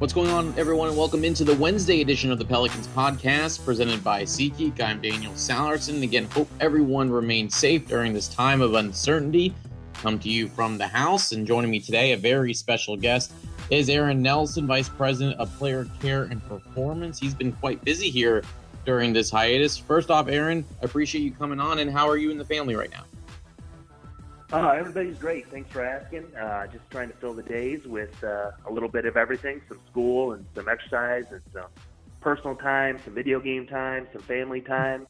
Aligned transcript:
What's 0.00 0.14
going 0.14 0.30
on, 0.30 0.54
everyone, 0.56 0.88
and 0.88 0.96
welcome 0.96 1.26
into 1.26 1.44
the 1.44 1.54
Wednesday 1.56 2.00
edition 2.00 2.32
of 2.32 2.38
the 2.38 2.44
Pelicans 2.46 2.86
podcast 2.86 3.62
presented 3.66 4.02
by 4.02 4.22
SeatGeek. 4.22 4.80
I'm 4.80 5.02
Daniel 5.02 5.34
Sallerson. 5.34 6.02
Again, 6.02 6.24
hope 6.30 6.48
everyone 6.58 7.10
remains 7.10 7.54
safe 7.54 7.86
during 7.86 8.14
this 8.14 8.26
time 8.26 8.62
of 8.62 8.72
uncertainty. 8.72 9.54
Come 9.92 10.18
to 10.20 10.30
you 10.30 10.48
from 10.48 10.78
the 10.78 10.86
house, 10.88 11.32
and 11.32 11.46
joining 11.46 11.70
me 11.70 11.80
today, 11.80 12.12
a 12.12 12.16
very 12.16 12.54
special 12.54 12.96
guest 12.96 13.34
is 13.68 13.90
Aaron 13.90 14.22
Nelson, 14.22 14.66
Vice 14.66 14.88
President 14.88 15.38
of 15.38 15.54
Player 15.58 15.86
Care 16.00 16.22
and 16.22 16.42
Performance. 16.48 17.18
He's 17.18 17.34
been 17.34 17.52
quite 17.52 17.84
busy 17.84 18.08
here 18.08 18.42
during 18.86 19.12
this 19.12 19.30
hiatus. 19.30 19.76
First 19.76 20.10
off, 20.10 20.28
Aaron, 20.28 20.64
I 20.80 20.86
appreciate 20.86 21.20
you 21.20 21.30
coming 21.30 21.60
on, 21.60 21.78
and 21.78 21.90
how 21.90 22.08
are 22.08 22.16
you 22.16 22.30
and 22.30 22.40
the 22.40 22.46
family 22.46 22.74
right 22.74 22.90
now? 22.90 23.04
Uh, 24.52 24.70
everybody's 24.70 25.16
great. 25.16 25.46
Thanks 25.48 25.70
for 25.70 25.84
asking. 25.84 26.26
Uh, 26.34 26.66
just 26.66 26.82
trying 26.90 27.08
to 27.08 27.14
fill 27.18 27.34
the 27.34 27.42
days 27.44 27.86
with 27.86 28.22
uh, 28.24 28.50
a 28.66 28.72
little 28.72 28.88
bit 28.88 29.04
of 29.04 29.16
everything 29.16 29.62
some 29.68 29.78
school 29.88 30.32
and 30.32 30.44
some 30.56 30.68
exercise 30.68 31.26
and 31.30 31.40
some 31.52 31.68
personal 32.20 32.56
time, 32.56 32.98
some 33.04 33.14
video 33.14 33.38
game 33.38 33.64
time, 33.64 34.08
some 34.12 34.22
family 34.22 34.60
time. 34.60 35.06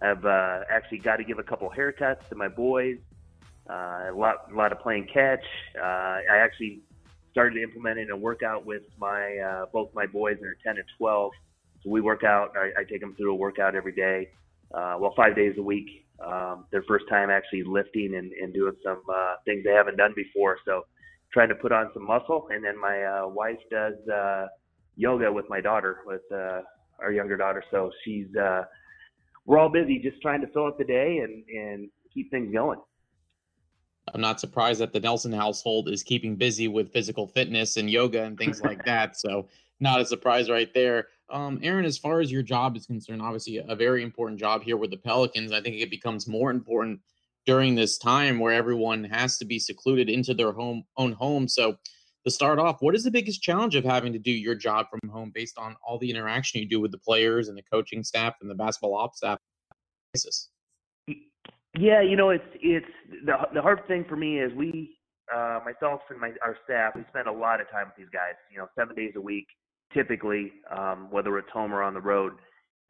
I've 0.00 0.24
uh, 0.24 0.60
actually 0.70 0.98
got 0.98 1.16
to 1.16 1.24
give 1.24 1.38
a 1.38 1.42
couple 1.42 1.68
haircuts 1.68 2.26
to 2.30 2.34
my 2.34 2.48
boys, 2.48 2.96
uh, 3.68 4.06
a, 4.08 4.14
lot, 4.14 4.50
a 4.50 4.56
lot 4.56 4.72
of 4.72 4.80
playing 4.80 5.08
catch. 5.12 5.44
Uh, 5.78 5.84
I 5.84 6.38
actually 6.38 6.80
started 7.30 7.62
implementing 7.62 8.08
a 8.08 8.16
workout 8.16 8.64
with 8.64 8.84
my 8.98 9.36
uh, 9.36 9.66
both 9.70 9.92
my 9.92 10.06
boys, 10.06 10.38
they're 10.40 10.56
10 10.64 10.78
and 10.78 10.86
12. 10.96 11.32
So 11.82 11.90
we 11.90 12.00
work 12.00 12.24
out. 12.24 12.54
I, 12.56 12.80
I 12.80 12.84
take 12.84 13.02
them 13.02 13.14
through 13.16 13.32
a 13.32 13.36
workout 13.36 13.74
every 13.74 13.92
day, 13.92 14.30
uh, 14.72 14.96
well, 14.98 15.12
five 15.14 15.36
days 15.36 15.56
a 15.58 15.62
week 15.62 16.07
um, 16.24 16.64
their 16.72 16.82
first 16.84 17.04
time 17.08 17.30
actually 17.30 17.62
lifting 17.64 18.14
and, 18.16 18.32
and 18.32 18.52
doing 18.52 18.74
some 18.84 19.02
uh, 19.08 19.34
things 19.44 19.64
they 19.64 19.72
haven't 19.72 19.96
done 19.96 20.12
before. 20.16 20.58
So 20.64 20.82
trying 21.32 21.48
to 21.48 21.54
put 21.54 21.72
on 21.72 21.90
some 21.94 22.06
muscle. 22.06 22.48
And 22.50 22.64
then 22.64 22.80
my 22.80 23.04
uh, 23.04 23.28
wife 23.28 23.58
does 23.70 23.94
uh, 24.12 24.46
yoga 24.96 25.32
with 25.32 25.46
my 25.48 25.60
daughter, 25.60 25.98
with 26.06 26.22
uh, 26.32 26.62
our 27.00 27.12
younger 27.12 27.36
daughter. 27.36 27.62
So 27.70 27.90
she's 28.04 28.26
uh, 28.36 28.62
we're 29.44 29.58
all 29.58 29.70
busy 29.70 29.98
just 29.98 30.20
trying 30.20 30.40
to 30.40 30.46
fill 30.48 30.66
up 30.66 30.78
the 30.78 30.84
day 30.84 31.18
and 31.18 31.44
and 31.48 31.90
keep 32.12 32.30
things 32.30 32.52
going. 32.52 32.80
I'm 34.14 34.20
not 34.20 34.40
surprised 34.40 34.80
that 34.80 34.92
the 34.92 35.00
Nelson 35.00 35.32
household 35.32 35.88
is 35.88 36.02
keeping 36.02 36.36
busy 36.36 36.66
with 36.66 36.92
physical 36.92 37.26
fitness 37.26 37.76
and 37.76 37.90
yoga 37.90 38.22
and 38.24 38.38
things 38.38 38.62
like 38.62 38.84
that. 38.86 39.16
So 39.16 39.48
not 39.80 40.00
a 40.00 40.06
surprise 40.06 40.50
right 40.50 40.72
there. 40.74 41.08
Um, 41.30 41.60
Aaron, 41.62 41.84
as 41.84 41.98
far 41.98 42.20
as 42.20 42.32
your 42.32 42.42
job 42.42 42.76
is 42.76 42.86
concerned, 42.86 43.20
obviously 43.20 43.58
a 43.58 43.76
very 43.76 44.02
important 44.02 44.40
job 44.40 44.62
here 44.62 44.76
with 44.76 44.90
the 44.90 44.96
Pelicans. 44.96 45.52
I 45.52 45.60
think 45.60 45.76
it 45.76 45.90
becomes 45.90 46.26
more 46.26 46.50
important 46.50 47.00
during 47.44 47.74
this 47.74 47.98
time 47.98 48.38
where 48.38 48.52
everyone 48.52 49.04
has 49.04 49.38
to 49.38 49.44
be 49.44 49.58
secluded 49.58 50.08
into 50.08 50.34
their 50.34 50.52
home 50.52 50.84
own 50.96 51.12
home. 51.12 51.46
So 51.48 51.76
to 52.24 52.30
start 52.30 52.58
off, 52.58 52.78
what 52.80 52.94
is 52.94 53.04
the 53.04 53.10
biggest 53.10 53.42
challenge 53.42 53.74
of 53.74 53.84
having 53.84 54.12
to 54.12 54.18
do 54.18 54.30
your 54.30 54.54
job 54.54 54.86
from 54.90 55.08
home 55.10 55.30
based 55.34 55.58
on 55.58 55.76
all 55.86 55.98
the 55.98 56.10
interaction 56.10 56.60
you 56.60 56.68
do 56.68 56.80
with 56.80 56.92
the 56.92 56.98
players 56.98 57.48
and 57.48 57.56
the 57.56 57.62
coaching 57.70 58.02
staff 58.02 58.34
and 58.40 58.50
the 58.50 58.54
basketball 58.54 58.94
ops 58.94 59.18
staff? 59.18 59.38
Yeah, 61.78 62.00
you 62.00 62.16
know, 62.16 62.30
it's 62.30 62.44
it's 62.54 62.86
the 63.24 63.34
the 63.52 63.60
hard 63.60 63.86
thing 63.86 64.04
for 64.08 64.16
me 64.16 64.40
is 64.40 64.52
we 64.54 64.96
uh 65.34 65.60
myself 65.62 66.00
and 66.08 66.18
my 66.18 66.32
our 66.42 66.56
staff, 66.64 66.94
we 66.96 67.04
spend 67.10 67.28
a 67.28 67.32
lot 67.32 67.60
of 67.60 67.70
time 67.70 67.86
with 67.86 67.96
these 67.96 68.12
guys, 68.12 68.34
you 68.50 68.56
know, 68.56 68.66
7 68.78 68.96
days 68.96 69.12
a 69.16 69.20
week 69.20 69.46
typically, 69.92 70.52
um, 70.76 71.08
whether 71.10 71.38
it's 71.38 71.50
home 71.50 71.72
or 71.72 71.82
on 71.82 71.94
the 71.94 72.00
road. 72.00 72.32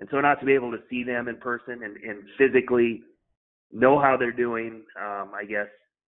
And 0.00 0.08
so 0.10 0.20
not 0.20 0.38
to 0.40 0.46
be 0.46 0.54
able 0.54 0.70
to 0.70 0.78
see 0.88 1.02
them 1.02 1.28
in 1.28 1.36
person 1.36 1.82
and, 1.82 1.96
and 1.96 2.22
physically 2.36 3.02
know 3.72 4.00
how 4.00 4.16
they're 4.16 4.32
doing, 4.32 4.82
um, 5.00 5.32
I 5.34 5.44
guess, 5.48 5.66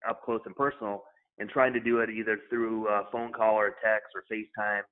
up 0.08 0.22
close 0.24 0.40
and 0.46 0.54
personal, 0.54 1.02
and 1.38 1.48
trying 1.48 1.72
to 1.72 1.80
do 1.80 2.00
it 2.00 2.10
either 2.10 2.38
through 2.48 2.88
a 2.88 3.04
phone 3.12 3.32
call 3.32 3.54
or 3.54 3.68
a 3.68 3.72
text 3.84 4.08
or 4.14 4.24
FaceTime, 4.30 4.82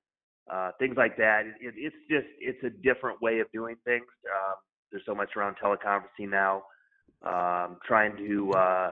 uh, 0.51 0.71
things 0.79 0.95
like 0.97 1.15
that. 1.17 1.43
It, 1.61 1.73
it's 1.77 1.95
just 2.09 2.27
it's 2.39 2.63
a 2.63 2.69
different 2.83 3.21
way 3.21 3.39
of 3.39 3.47
doing 3.53 3.75
things. 3.85 4.05
Um, 4.25 4.55
there's 4.91 5.03
so 5.05 5.15
much 5.15 5.29
around 5.35 5.55
teleconferencing 5.63 6.29
now. 6.29 6.63
Um, 7.21 7.77
trying 7.85 8.15
to 8.17 8.51
uh, 8.53 8.91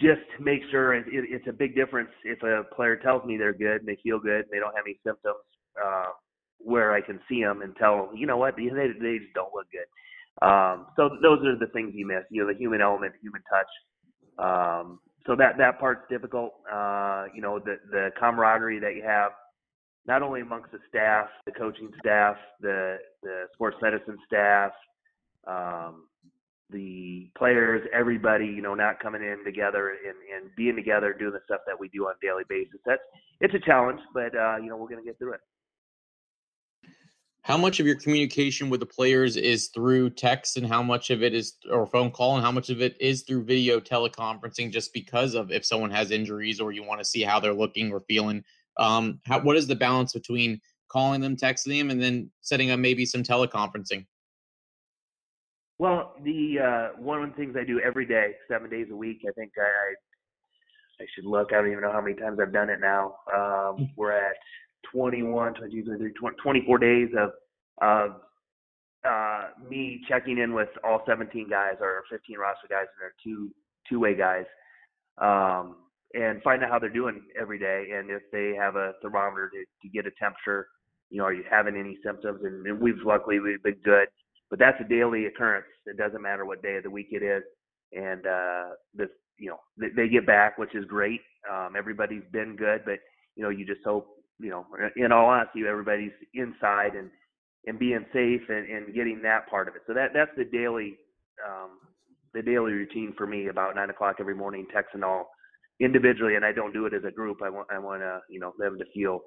just 0.00 0.22
make 0.40 0.60
sure 0.70 0.94
it, 0.94 1.06
it, 1.08 1.24
it's 1.28 1.46
a 1.46 1.52
big 1.52 1.74
difference 1.74 2.08
if 2.24 2.42
a 2.42 2.62
player 2.74 2.96
tells 2.96 3.24
me 3.24 3.36
they're 3.36 3.52
good 3.52 3.80
and 3.80 3.88
they 3.88 3.98
feel 4.02 4.18
good 4.18 4.40
and 4.40 4.50
they 4.50 4.58
don't 4.58 4.74
have 4.74 4.84
any 4.86 4.98
symptoms 5.04 5.36
uh, 5.82 6.10
where 6.58 6.92
I 6.92 7.00
can 7.00 7.20
see 7.28 7.42
them 7.42 7.62
and 7.62 7.76
tell 7.76 8.06
them, 8.06 8.16
you 8.16 8.26
know 8.26 8.36
what, 8.36 8.56
they, 8.56 8.64
they 8.64 9.18
just 9.18 9.34
don't 9.34 9.54
look 9.54 9.66
good. 9.70 9.86
Um, 10.46 10.86
so 10.96 11.10
those 11.22 11.44
are 11.46 11.58
the 11.58 11.70
things 11.72 11.92
you 11.94 12.06
miss, 12.06 12.24
you 12.30 12.42
know, 12.42 12.52
the 12.52 12.58
human 12.58 12.80
element, 12.80 13.14
human 13.22 13.42
touch. 13.48 13.68
Um, 14.38 14.98
so 15.26 15.36
that 15.36 15.56
that 15.58 15.78
part's 15.78 16.02
difficult. 16.10 16.52
Uh, 16.70 17.26
you 17.34 17.40
know, 17.40 17.58
the 17.58 17.76
the 17.90 18.10
camaraderie 18.18 18.80
that 18.80 18.96
you 18.96 19.02
have, 19.04 19.32
not 20.06 20.22
only 20.22 20.40
amongst 20.40 20.72
the 20.72 20.78
staff, 20.88 21.28
the 21.46 21.52
coaching 21.52 21.90
staff, 22.00 22.36
the 22.60 22.96
the 23.22 23.44
sports 23.54 23.76
medicine 23.80 24.18
staff, 24.26 24.72
um, 25.46 26.08
the 26.70 27.30
players, 27.38 27.86
everybody, 27.94 28.46
you 28.46 28.60
know, 28.60 28.74
not 28.74 28.98
coming 29.00 29.22
in 29.22 29.44
together 29.44 29.90
and, 29.90 30.16
and 30.34 30.54
being 30.56 30.74
together, 30.74 31.14
doing 31.16 31.32
the 31.32 31.40
stuff 31.44 31.60
that 31.66 31.78
we 31.78 31.88
do 31.90 32.06
on 32.06 32.14
a 32.20 32.26
daily 32.26 32.44
basis. 32.48 32.80
That's 32.84 33.02
it's 33.40 33.54
a 33.54 33.64
challenge, 33.64 34.00
but 34.12 34.36
uh, 34.36 34.56
you 34.56 34.68
know, 34.68 34.76
we're 34.76 34.88
gonna 34.88 35.04
get 35.04 35.18
through 35.18 35.34
it 35.34 35.40
how 37.44 37.58
much 37.58 37.78
of 37.78 37.86
your 37.86 37.96
communication 37.96 38.70
with 38.70 38.80
the 38.80 38.86
players 38.86 39.36
is 39.36 39.68
through 39.68 40.08
text 40.08 40.56
and 40.56 40.66
how 40.66 40.82
much 40.82 41.10
of 41.10 41.22
it 41.22 41.34
is 41.34 41.56
or 41.70 41.86
phone 41.86 42.10
call 42.10 42.36
and 42.36 42.44
how 42.44 42.50
much 42.50 42.70
of 42.70 42.80
it 42.80 42.96
is 43.00 43.22
through 43.22 43.44
video 43.44 43.78
teleconferencing 43.78 44.72
just 44.72 44.92
because 44.94 45.34
of 45.34 45.52
if 45.52 45.64
someone 45.64 45.90
has 45.90 46.10
injuries 46.10 46.58
or 46.58 46.72
you 46.72 46.82
want 46.82 46.98
to 46.98 47.04
see 47.04 47.22
how 47.22 47.38
they're 47.38 47.54
looking 47.54 47.92
or 47.92 48.00
feeling 48.00 48.42
um 48.78 49.20
how, 49.24 49.38
what 49.40 49.56
is 49.56 49.66
the 49.66 49.76
balance 49.76 50.12
between 50.12 50.60
calling 50.88 51.20
them 51.20 51.36
texting 51.36 51.78
them 51.78 51.90
and 51.90 52.02
then 52.02 52.30
setting 52.40 52.70
up 52.70 52.80
maybe 52.80 53.04
some 53.04 53.22
teleconferencing 53.22 54.06
well 55.78 56.14
the 56.24 56.58
uh 56.58 56.88
one 56.98 57.22
of 57.22 57.28
the 57.28 57.36
things 57.36 57.54
i 57.60 57.64
do 57.64 57.78
every 57.80 58.06
day 58.06 58.32
seven 58.50 58.70
days 58.70 58.86
a 58.90 58.96
week 58.96 59.20
i 59.28 59.32
think 59.32 59.52
i 59.58 61.02
i 61.02 61.06
should 61.14 61.26
look 61.26 61.52
i 61.52 61.56
don't 61.56 61.70
even 61.70 61.82
know 61.82 61.92
how 61.92 62.00
many 62.00 62.14
times 62.14 62.38
i've 62.40 62.52
done 62.52 62.70
it 62.70 62.80
now 62.80 63.14
um 63.36 63.76
hmm. 63.76 63.84
we're 63.96 64.12
at 64.12 64.34
21, 64.92 65.54
22, 65.54 65.84
23, 65.84 66.12
24 66.42 66.78
days 66.78 67.08
of 67.18 67.30
of 67.82 68.20
uh, 69.04 69.48
me 69.68 70.00
checking 70.08 70.38
in 70.38 70.54
with 70.54 70.68
all 70.82 71.02
17 71.06 71.48
guys 71.48 71.74
or 71.80 72.04
15 72.10 72.38
roster 72.38 72.66
guys 72.68 72.86
and 72.88 73.00
their 73.00 73.14
two 73.22 73.50
two 73.88 74.00
way 74.00 74.16
guys, 74.16 74.46
um, 75.20 75.76
and 76.14 76.42
find 76.42 76.62
out 76.62 76.70
how 76.70 76.78
they're 76.78 76.88
doing 76.88 77.20
every 77.38 77.58
day 77.58 77.88
and 77.94 78.10
if 78.10 78.22
they 78.32 78.54
have 78.58 78.76
a 78.76 78.92
thermometer 79.02 79.50
to, 79.50 79.64
to 79.82 79.92
get 79.92 80.06
a 80.06 80.10
temperature. 80.18 80.68
You 81.10 81.18
know, 81.18 81.24
are 81.24 81.34
you 81.34 81.44
having 81.48 81.76
any 81.76 81.98
symptoms? 82.04 82.40
And, 82.44 82.66
and 82.66 82.80
we've 82.80 83.02
luckily 83.04 83.40
we've 83.40 83.62
been 83.62 83.76
good, 83.84 84.08
but 84.48 84.58
that's 84.58 84.80
a 84.80 84.88
daily 84.88 85.26
occurrence. 85.26 85.66
It 85.86 85.98
doesn't 85.98 86.22
matter 86.22 86.46
what 86.46 86.62
day 86.62 86.76
of 86.76 86.84
the 86.84 86.90
week 86.90 87.08
it 87.10 87.22
is, 87.22 87.42
and 87.92 88.26
uh, 88.26 88.64
this 88.94 89.10
you 89.38 89.50
know 89.50 89.58
they, 89.76 89.88
they 89.94 90.08
get 90.08 90.26
back, 90.26 90.56
which 90.56 90.74
is 90.74 90.84
great. 90.86 91.20
Um, 91.50 91.74
everybody's 91.76 92.24
been 92.32 92.56
good, 92.56 92.82
but 92.86 93.00
you 93.36 93.42
know 93.42 93.50
you 93.50 93.66
just 93.66 93.80
hope 93.84 94.13
you 94.38 94.50
know, 94.50 94.66
in 94.96 95.12
all 95.12 95.26
honesty, 95.26 95.62
everybody's 95.66 96.12
inside 96.34 96.94
and 96.96 97.10
and 97.66 97.78
being 97.78 98.04
safe 98.12 98.42
and, 98.48 98.68
and 98.68 98.94
getting 98.94 99.22
that 99.22 99.48
part 99.48 99.68
of 99.68 99.74
it. 99.74 99.82
So 99.86 99.94
that 99.94 100.10
that's 100.14 100.30
the 100.36 100.44
daily 100.44 100.98
um, 101.46 101.78
the 102.32 102.42
daily 102.42 102.72
routine 102.72 103.14
for 103.16 103.26
me 103.26 103.48
about 103.48 103.76
nine 103.76 103.90
o'clock 103.90 104.16
every 104.20 104.34
morning, 104.34 104.66
texting 104.74 105.04
all 105.04 105.30
individually, 105.80 106.34
and 106.34 106.44
I 106.44 106.52
don't 106.52 106.72
do 106.72 106.86
it 106.86 106.94
as 106.94 107.04
a 107.06 107.10
group. 107.10 107.38
I 107.42 107.50
want 107.50 107.68
I 107.70 107.78
want 107.78 108.02
to 108.02 108.20
you 108.28 108.40
know 108.40 108.52
them 108.58 108.78
to 108.78 108.84
feel 108.92 109.20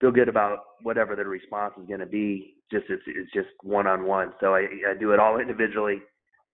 feel 0.00 0.12
good 0.12 0.28
about 0.28 0.58
whatever 0.82 1.16
their 1.16 1.28
response 1.28 1.74
is 1.80 1.88
going 1.88 2.00
to 2.00 2.06
be. 2.06 2.54
Just 2.70 2.84
it's 2.88 3.02
it's 3.06 3.32
just 3.32 3.48
one 3.62 3.86
on 3.86 4.04
one. 4.04 4.32
So 4.40 4.54
I 4.54 4.66
I 4.88 4.94
do 4.98 5.12
it 5.12 5.20
all 5.20 5.40
individually. 5.40 6.00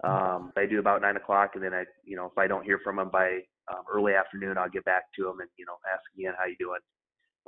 Um, 0.02 0.52
I 0.56 0.66
do 0.66 0.80
about 0.80 1.02
nine 1.02 1.16
o'clock, 1.16 1.52
and 1.54 1.62
then 1.62 1.74
I 1.74 1.84
you 2.04 2.16
know 2.16 2.26
if 2.26 2.38
I 2.38 2.46
don't 2.46 2.64
hear 2.64 2.80
from 2.82 2.96
them 2.96 3.10
by 3.12 3.40
um, 3.72 3.82
early 3.92 4.14
afternoon, 4.14 4.58
I'll 4.58 4.70
get 4.70 4.84
back 4.84 5.04
to 5.16 5.24
them 5.24 5.40
and 5.40 5.50
you 5.56 5.66
know 5.66 5.76
ask 5.92 6.02
again 6.16 6.34
how 6.38 6.46
you 6.46 6.56
doing 6.58 6.80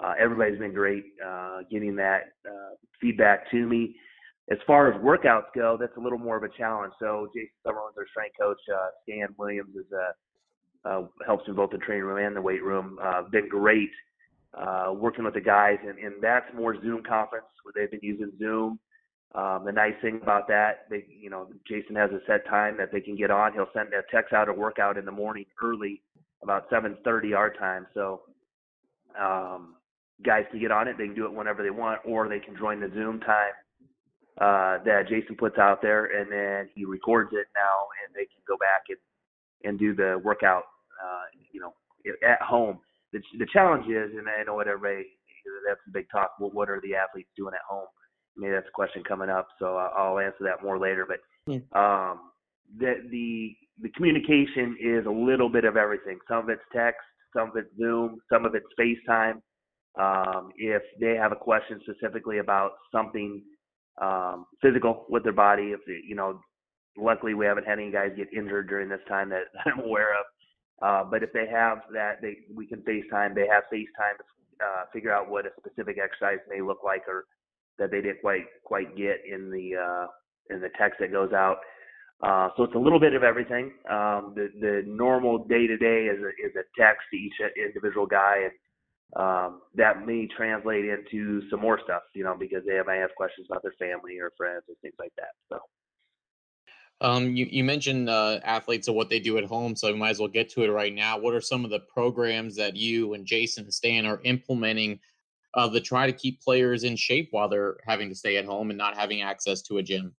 uh, 0.02 0.14
everybody's 0.18 0.58
been 0.58 0.74
great 0.74 1.04
uh, 1.24 1.60
getting 1.70 1.96
that 1.96 2.32
uh, 2.46 2.74
feedback 3.00 3.50
to 3.50 3.66
me. 3.66 3.96
As 4.50 4.58
far 4.66 4.92
as 4.92 5.00
workouts 5.02 5.46
go, 5.54 5.76
that's 5.78 5.96
a 5.96 6.00
little 6.00 6.18
more 6.18 6.36
of 6.36 6.44
a 6.44 6.56
challenge. 6.56 6.92
So 7.00 7.28
Jason 7.34 7.50
Summerlin's 7.66 7.96
our 7.98 8.06
strength 8.10 8.36
coach. 8.40 8.60
Uh, 8.72 8.88
Stan 9.02 9.28
Williams 9.38 9.74
is 9.74 9.86
a, 9.92 10.88
uh, 10.88 11.06
helps 11.26 11.44
in 11.48 11.54
both 11.54 11.70
the 11.70 11.78
training 11.78 12.04
room 12.04 12.24
and 12.24 12.36
the 12.36 12.40
weight 12.40 12.62
room. 12.62 12.98
Uh, 13.02 13.22
been 13.30 13.48
great 13.48 13.90
uh, 14.54 14.92
working 14.94 15.24
with 15.24 15.34
the 15.34 15.40
guys, 15.40 15.78
and, 15.86 15.98
and 15.98 16.14
that's 16.22 16.46
more 16.54 16.80
Zoom 16.80 17.02
conference 17.02 17.46
where 17.62 17.72
they've 17.74 17.90
been 17.90 18.08
using 18.08 18.32
Zoom. 18.38 18.78
Um, 19.34 19.64
the 19.66 19.72
nice 19.72 19.94
thing 20.00 20.20
about 20.22 20.46
that, 20.48 20.86
they, 20.88 21.04
you 21.08 21.28
know, 21.28 21.48
Jason 21.68 21.96
has 21.96 22.10
a 22.10 22.20
set 22.26 22.46
time 22.46 22.76
that 22.78 22.92
they 22.92 23.00
can 23.00 23.16
get 23.16 23.30
on. 23.30 23.52
He'll 23.52 23.66
send 23.74 23.88
a 23.88 24.02
text 24.14 24.32
out 24.32 24.48
a 24.48 24.52
workout 24.52 24.96
in 24.96 25.04
the 25.04 25.12
morning 25.12 25.44
early, 25.62 26.02
about 26.42 26.70
7:30 26.70 27.36
our 27.36 27.50
time. 27.50 27.86
So 27.92 28.22
um, 29.20 29.74
guys 30.24 30.44
can 30.50 30.60
get 30.60 30.70
on 30.70 30.88
it. 30.88 30.96
They 30.98 31.06
can 31.06 31.14
do 31.14 31.26
it 31.26 31.32
whenever 31.32 31.62
they 31.62 31.70
want, 31.70 32.00
or 32.04 32.28
they 32.28 32.40
can 32.40 32.56
join 32.56 32.80
the 32.80 32.90
Zoom 32.94 33.20
time 33.20 33.52
uh, 34.40 34.82
that 34.84 35.08
Jason 35.08 35.36
puts 35.36 35.58
out 35.58 35.80
there, 35.82 36.06
and 36.06 36.30
then 36.30 36.70
he 36.74 36.84
records 36.84 37.30
it 37.32 37.46
now, 37.54 37.88
and 38.04 38.14
they 38.14 38.26
can 38.26 38.42
go 38.46 38.56
back 38.56 38.84
and 38.88 38.98
and 39.64 39.78
do 39.78 39.94
the 39.94 40.20
workout, 40.22 40.64
uh, 41.02 41.24
you 41.50 41.60
know, 41.60 41.72
at 42.26 42.40
home. 42.42 42.78
The, 43.12 43.20
the 43.38 43.46
challenge 43.52 43.86
is, 43.86 44.12
and 44.16 44.28
I 44.28 44.44
know 44.44 44.54
what 44.54 44.68
everybody 44.68 45.06
that's 45.66 45.80
a 45.86 45.90
big 45.90 46.06
talk. 46.10 46.32
What, 46.38 46.54
what 46.54 46.68
are 46.68 46.80
the 46.82 46.94
athletes 46.94 47.30
doing 47.36 47.54
at 47.54 47.60
home? 47.68 47.86
Maybe 48.36 48.52
that's 48.52 48.68
a 48.68 48.72
question 48.72 49.02
coming 49.04 49.30
up, 49.30 49.48
so 49.58 49.76
I'll 49.76 50.18
answer 50.18 50.44
that 50.44 50.62
more 50.62 50.78
later. 50.78 51.06
But 51.08 51.20
yeah. 51.46 51.60
um, 51.74 52.30
the 52.78 52.96
the 53.10 53.56
the 53.80 53.88
communication 53.90 54.76
is 54.80 55.06
a 55.06 55.10
little 55.10 55.48
bit 55.48 55.64
of 55.64 55.76
everything. 55.76 56.18
Some 56.28 56.38
of 56.38 56.48
it's 56.50 56.62
text, 56.74 57.00
some 57.34 57.50
of 57.50 57.56
it's 57.56 57.70
Zoom, 57.78 58.18
some 58.30 58.44
of 58.44 58.54
it's 58.54 58.66
FaceTime. 58.78 59.40
Um, 59.98 60.50
if 60.56 60.82
they 61.00 61.14
have 61.16 61.32
a 61.32 61.36
question 61.36 61.80
specifically 61.82 62.38
about 62.38 62.72
something 62.92 63.42
um, 64.00 64.46
physical 64.60 65.06
with 65.08 65.24
their 65.24 65.32
body, 65.32 65.72
if 65.72 65.80
they, 65.86 66.00
you 66.06 66.14
know, 66.14 66.40
luckily 66.98 67.34
we 67.34 67.46
haven't 67.46 67.66
had 67.66 67.78
any 67.78 67.90
guys 67.90 68.10
get 68.16 68.28
injured 68.32 68.68
during 68.68 68.88
this 68.88 69.00
time 69.08 69.30
that 69.30 69.44
I'm 69.66 69.84
aware 69.84 70.12
of. 70.12 70.24
Uh, 70.82 71.04
but 71.10 71.22
if 71.22 71.32
they 71.32 71.46
have 71.50 71.78
that, 71.92 72.20
they 72.20 72.36
we 72.54 72.66
can 72.66 72.80
FaceTime. 72.82 73.34
They 73.34 73.46
have 73.50 73.64
FaceTime 73.72 74.18
to 74.18 74.64
uh, 74.64 74.84
figure 74.92 75.12
out 75.12 75.30
what 75.30 75.46
a 75.46 75.50
specific 75.58 75.96
exercise 76.02 76.38
may 76.50 76.60
look 76.60 76.80
like, 76.84 77.08
or 77.08 77.24
that 77.78 77.90
they 77.90 78.02
didn't 78.02 78.20
quite 78.20 78.44
quite 78.62 78.94
get 78.94 79.22
in 79.26 79.50
the 79.50 79.76
uh, 79.76 80.06
in 80.54 80.60
the 80.60 80.68
text 80.78 81.00
that 81.00 81.12
goes 81.12 81.32
out. 81.32 81.58
Uh, 82.22 82.48
so 82.56 82.64
it's 82.64 82.74
a 82.74 82.78
little 82.78 83.00
bit 83.00 83.14
of 83.14 83.22
everything. 83.22 83.72
Um, 83.90 84.34
the 84.36 84.48
the 84.60 84.82
normal 84.86 85.44
day 85.44 85.66
to 85.66 85.78
day 85.78 86.06
is 86.12 86.22
a 86.22 86.28
is 86.46 86.52
a 86.56 86.64
text 86.78 87.02
to 87.10 87.16
each 87.16 87.34
individual 87.56 88.06
guy, 88.06 88.42
and 88.44 88.52
um, 89.14 89.62
that 89.74 90.06
may 90.06 90.26
translate 90.36 90.84
into 90.84 91.48
some 91.48 91.60
more 91.60 91.80
stuff, 91.84 92.02
you 92.14 92.24
know, 92.24 92.36
because 92.38 92.62
they 92.66 92.78
might 92.86 92.96
have 92.96 93.14
questions 93.16 93.46
about 93.50 93.62
their 93.62 93.74
family 93.78 94.18
or 94.18 94.32
friends 94.36 94.62
or 94.68 94.74
things 94.82 94.94
like 94.98 95.12
that. 95.16 95.30
So. 95.48 95.60
Um, 97.02 97.36
you, 97.36 97.46
you 97.50 97.62
mentioned 97.62 98.08
uh, 98.08 98.40
athletes 98.42 98.88
and 98.88 98.96
what 98.96 99.10
they 99.10 99.20
do 99.20 99.36
at 99.36 99.44
home, 99.44 99.76
so 99.76 99.92
we 99.92 99.98
might 99.98 100.10
as 100.10 100.18
well 100.18 100.28
get 100.28 100.48
to 100.50 100.64
it 100.64 100.68
right 100.68 100.94
now. 100.94 101.18
What 101.18 101.34
are 101.34 101.42
some 101.42 101.64
of 101.64 101.70
the 101.70 101.80
programs 101.80 102.56
that 102.56 102.74
you 102.74 103.12
and 103.12 103.26
Jason 103.26 103.64
and 103.64 103.74
Stan 103.74 104.06
are 104.06 104.20
implementing 104.24 104.98
uh, 105.54 105.68
to 105.70 105.80
try 105.80 106.06
to 106.06 106.12
keep 106.12 106.40
players 106.40 106.84
in 106.84 106.96
shape 106.96 107.28
while 107.32 107.48
they're 107.48 107.76
having 107.86 108.08
to 108.08 108.14
stay 108.14 108.38
at 108.38 108.46
home 108.46 108.70
and 108.70 108.78
not 108.78 108.96
having 108.96 109.22
access 109.22 109.62
to 109.62 109.78
a 109.78 109.82
gym? 109.82 110.14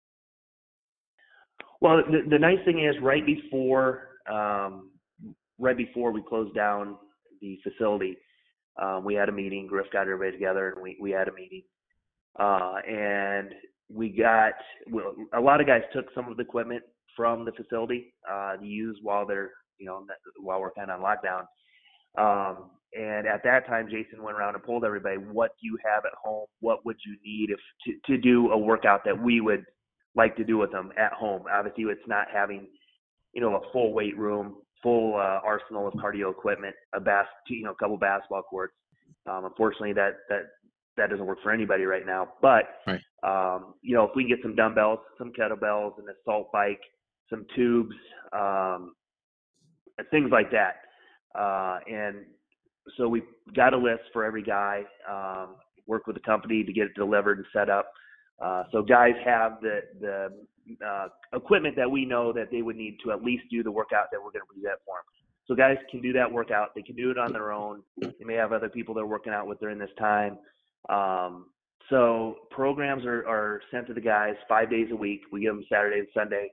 Well, 1.82 1.98
the, 1.98 2.30
the 2.30 2.40
nice 2.40 2.64
thing 2.66 2.86
is 2.86 2.96
right 3.02 3.26
before 3.26 4.10
um, 4.30 4.92
right 5.58 5.78
before 5.78 6.12
we 6.12 6.22
closed 6.22 6.54
down 6.54 6.98
the 7.42 7.60
facility, 7.64 8.18
um, 8.82 9.04
we 9.04 9.14
had 9.14 9.30
a 9.30 9.32
meeting. 9.32 9.68
Griff 9.68 9.88
got 9.92 10.02
everybody 10.02 10.32
together, 10.32 10.72
and 10.72 10.82
we 10.82 10.98
we 11.00 11.12
had 11.12 11.28
a 11.28 11.34
meeting. 11.34 11.64
Uh, 12.40 12.76
and 12.88 13.54
we 13.94 14.10
got 14.10 14.54
well, 14.92 15.16
a 15.34 15.42
lot 15.42 15.62
of 15.62 15.68
guys 15.68 15.82
took 15.94 16.06
some 16.14 16.30
of 16.30 16.38
the 16.38 16.44
equipment 16.44 16.84
from 17.16 17.46
the 17.46 17.52
facility 17.52 18.14
uh, 18.30 18.56
to 18.58 18.66
use 18.66 18.98
while 19.02 19.26
they're 19.26 19.52
you 19.78 19.86
know 19.86 20.06
while 20.40 20.62
we're 20.62 20.72
kind 20.72 20.92
of 20.92 21.02
on 21.02 21.06
lockdown. 21.06 21.46
Um, 22.18 22.72
and 22.94 23.28
at 23.28 23.44
that 23.44 23.68
time, 23.68 23.90
Jason 23.90 24.24
went 24.24 24.38
around 24.38 24.56
and 24.56 24.64
pulled 24.64 24.86
everybody. 24.86 25.18
What 25.18 25.52
do 25.62 25.68
you 25.68 25.78
have 25.86 26.06
at 26.06 26.14
home? 26.22 26.48
What 26.62 26.86
would 26.86 26.98
you 27.06 27.16
need 27.24 27.50
if 27.50 27.60
to, 27.86 28.12
to 28.12 28.18
do 28.22 28.52
a 28.52 28.58
workout 28.58 29.02
that 29.06 29.22
we 29.22 29.42
would 29.42 29.66
like 30.16 30.36
to 30.38 30.44
do 30.44 30.58
with 30.58 30.72
them 30.72 30.92
at 30.98 31.14
home? 31.14 31.44
Obviously, 31.52 31.84
it's 31.86 32.08
not 32.08 32.28
having 32.34 32.68
you 33.34 33.42
know 33.42 33.56
a 33.56 33.72
full 33.72 33.94
weight 33.94 34.18
room, 34.18 34.58
full 34.84 35.16
uh, 35.16 35.40
arsenal 35.44 35.88
of 35.88 35.94
cardio 35.96 36.32
equipment, 36.32 36.76
a 36.94 37.00
bas- 37.00 37.26
you 37.48 37.64
know 37.64 37.72
a 37.72 37.76
couple 37.76 37.98
basketball 37.98 38.44
courts. 38.44 38.74
Um, 39.30 39.46
unfortunately, 39.46 39.94
that 39.94 40.18
that 40.30 40.44
that 40.98 41.10
doesn't 41.10 41.26
work 41.26 41.40
for 41.44 41.52
anybody 41.52 41.84
right 41.84 42.06
now. 42.06 42.30
But 42.42 42.64
right. 42.86 43.02
um, 43.24 43.76
you 43.82 43.96
know, 43.96 44.04
if 44.04 44.12
we 44.16 44.24
can 44.24 44.30
get 44.30 44.40
some 44.42 44.56
dumbbells, 44.56 45.00
some 45.18 45.32
kettlebells, 45.32 45.98
an 46.00 46.06
assault 46.22 46.52
bike, 46.52 46.82
some 47.30 47.46
tubes, 47.56 47.96
um, 48.34 48.94
things 50.12 50.30
like 50.32 50.52
that, 50.52 51.40
uh, 51.40 51.80
and 51.92 52.18
so 52.98 53.08
we 53.08 53.22
got 53.56 53.74
a 53.74 53.78
list 53.78 54.04
for 54.14 54.24
every 54.24 54.44
guy. 54.44 54.84
Um, 55.10 55.56
work 55.88 56.06
with 56.06 56.16
the 56.16 56.22
company 56.22 56.64
to 56.64 56.74
get 56.74 56.88
it 56.88 56.94
delivered 56.96 57.38
and 57.38 57.48
set 57.54 57.70
up. 57.70 57.92
Uh, 58.44 58.64
so 58.72 58.84
guys 58.84 59.14
have 59.26 59.60
the 59.62 59.82
the 60.00 60.30
uh, 60.86 61.08
equipment 61.34 61.76
that 61.76 61.90
we 61.90 62.06
know 62.06 62.32
that 62.34 62.52
they 62.52 62.62
would 62.62 62.76
need 62.76 62.98
to 63.04 63.12
at 63.12 63.24
least 63.24 63.44
do 63.50 63.64
the 63.64 63.72
workout 63.72 64.08
that 64.12 64.20
we're 64.20 64.32
going 64.32 64.46
to 64.48 64.54
present 64.54 64.80
for 64.86 64.96
them. 64.98 65.04
So 65.48 65.56
guys 65.56 65.78
can 65.90 66.02
do 66.02 66.12
that 66.14 66.32
workout. 66.32 66.76
They 66.76 66.82
can 66.82 66.96
do 66.96 67.10
it 67.10 67.18
on 67.18 67.32
their 67.32 67.52
own. 67.52 67.82
They 68.02 68.26
may 68.26 68.36
have 68.36 68.52
other 68.52 68.70
people 68.70 68.94
they're 68.94 69.06
working 69.06 69.34
out 69.34 69.48
with 69.48 69.60
during 69.60 69.80
this 69.80 69.90
time. 69.98 70.38
Um, 70.90 71.48
so 71.90 72.38
programs 72.52 73.06
are, 73.06 73.26
are 73.28 73.62
sent 73.72 73.88
to 73.88 73.94
the 73.94 74.02
guys 74.02 74.36
five 74.50 74.70
days 74.70 74.90
a 74.92 74.96
week. 74.96 75.22
We 75.32 75.42
give 75.42 75.56
them 75.56 75.66
Saturday 75.72 76.00
and 76.00 76.08
Sunday 76.14 76.52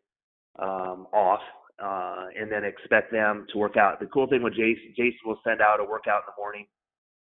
um, 0.61 1.09
off, 1.13 1.41
uh, 1.83 2.27
and 2.39 2.51
then 2.51 2.65
expect 2.65 3.11
them 3.11 3.47
to 3.53 3.59
work 3.59 3.77
out. 3.77 3.99
The 3.99 4.07
cool 4.07 4.29
thing 4.29 4.43
with 4.43 4.55
Jason, 4.55 4.95
Jason 4.97 5.19
will 5.27 5.41
send 5.45 5.61
out 5.61 5.81
a 5.81 5.85
workout 5.85 6.23
in 6.23 6.33
the 6.37 6.41
morning, 6.41 6.67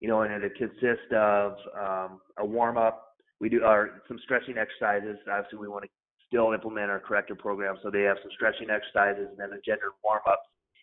you 0.00 0.08
know, 0.08 0.22
and 0.22 0.42
it 0.42 0.52
consists 0.56 1.12
of 1.14 1.52
um, 1.78 2.20
a 2.38 2.44
warm 2.44 2.78
up. 2.78 3.08
We 3.38 3.50
do 3.50 3.64
our 3.64 4.02
some 4.08 4.18
stretching 4.24 4.56
exercises. 4.56 5.18
Obviously, 5.30 5.58
we 5.58 5.68
want 5.68 5.84
to 5.84 5.90
still 6.30 6.52
implement 6.52 6.90
our 6.90 7.00
corrective 7.00 7.38
program, 7.38 7.76
so 7.82 7.90
they 7.90 8.02
have 8.02 8.16
some 8.22 8.30
stretching 8.34 8.70
exercises 8.70 9.26
and 9.28 9.38
then 9.38 9.50
a 9.50 9.60
gender 9.66 9.90
warm 10.04 10.22
up. 10.30 10.40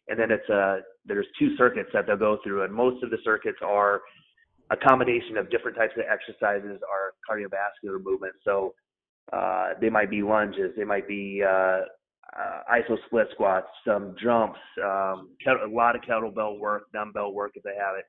And 0.09 0.19
then 0.19 0.31
it's 0.31 0.47
a 0.49 0.79
there's 1.05 1.25
two 1.39 1.55
circuits 1.57 1.89
that 1.93 2.05
they'll 2.05 2.17
go 2.17 2.37
through, 2.43 2.63
and 2.63 2.73
most 2.73 3.03
of 3.03 3.09
the 3.09 3.17
circuits 3.23 3.59
are 3.63 4.01
a 4.69 4.77
combination 4.77 5.37
of 5.37 5.49
different 5.49 5.77
types 5.77 5.93
of 5.97 6.03
exercises 6.03 6.79
are 6.83 7.15
cardiovascular 7.23 8.03
movements. 8.03 8.37
So 8.43 8.73
uh, 9.31 9.69
they 9.79 9.89
might 9.89 10.09
be 10.09 10.21
lunges, 10.21 10.71
they 10.75 10.83
might 10.83 11.07
be 11.07 11.41
uh, 11.43 11.81
uh, 12.37 12.61
iso 12.73 12.97
split 13.05 13.27
squats, 13.33 13.67
some 13.85 14.15
jumps, 14.21 14.59
um, 14.83 15.29
a 15.47 15.67
lot 15.69 15.95
of 15.95 16.01
kettlebell 16.01 16.59
work, 16.59 16.83
dumbbell 16.93 17.33
work 17.33 17.51
if 17.55 17.63
they 17.63 17.75
have 17.77 17.95
it, 17.97 18.05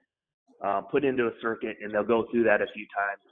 uh, 0.64 0.80
put 0.82 1.04
into 1.04 1.26
a 1.26 1.30
circuit, 1.40 1.76
and 1.80 1.94
they'll 1.94 2.04
go 2.04 2.26
through 2.30 2.44
that 2.44 2.60
a 2.60 2.66
few 2.74 2.86
times. 2.94 3.22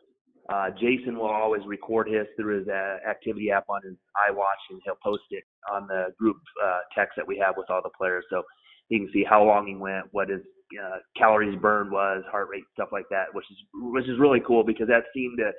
Uh, 0.48 0.70
Jason 0.78 1.18
will 1.18 1.26
always 1.26 1.62
record 1.66 2.08
his 2.08 2.26
through 2.36 2.60
his 2.60 2.68
uh, 2.68 2.98
activity 3.08 3.50
app 3.50 3.64
on 3.68 3.80
his 3.84 3.96
iWatch, 4.30 4.62
and 4.70 4.80
he'll 4.84 4.98
post 5.02 5.24
it 5.30 5.42
on 5.72 5.86
the 5.88 6.14
group 6.18 6.36
uh, 6.64 6.78
text 6.96 7.14
that 7.16 7.26
we 7.26 7.36
have 7.36 7.56
with 7.56 7.68
all 7.68 7.80
the 7.82 7.90
players, 7.98 8.24
so 8.30 8.42
he 8.88 8.98
can 8.98 9.10
see 9.12 9.24
how 9.28 9.42
long 9.42 9.66
he 9.66 9.74
went, 9.74 10.06
what 10.12 10.28
his 10.28 10.42
uh, 10.80 10.98
calories 11.16 11.58
burned 11.60 11.90
was, 11.90 12.22
heart 12.30 12.48
rate, 12.50 12.64
stuff 12.74 12.90
like 12.92 13.06
that, 13.10 13.26
which 13.32 13.44
is 13.50 13.58
which 13.74 14.08
is 14.08 14.18
really 14.18 14.40
cool 14.46 14.62
because 14.62 14.86
that 14.88 15.04
seemed 15.12 15.38
to 15.38 15.50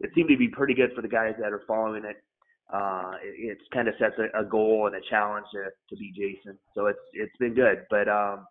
it 0.00 0.10
seemed 0.14 0.28
to 0.28 0.36
be 0.36 0.48
pretty 0.48 0.74
good 0.74 0.90
for 0.94 1.02
the 1.02 1.08
guys 1.08 1.34
that 1.40 1.52
are 1.52 1.62
following 1.66 2.04
it. 2.04 2.16
Uh, 2.72 3.12
it, 3.22 3.52
it 3.52 3.58
kind 3.72 3.88
of 3.88 3.94
sets 3.98 4.14
a, 4.18 4.40
a 4.40 4.44
goal 4.44 4.86
and 4.86 4.96
a 4.96 5.08
challenge 5.10 5.46
to, 5.52 5.64
to 5.88 5.96
be 5.96 6.10
Jason. 6.10 6.58
So 6.74 6.86
it's 6.86 6.98
it's 7.12 7.36
been 7.38 7.54
good, 7.54 7.84
but 7.90 8.08
um, 8.08 8.46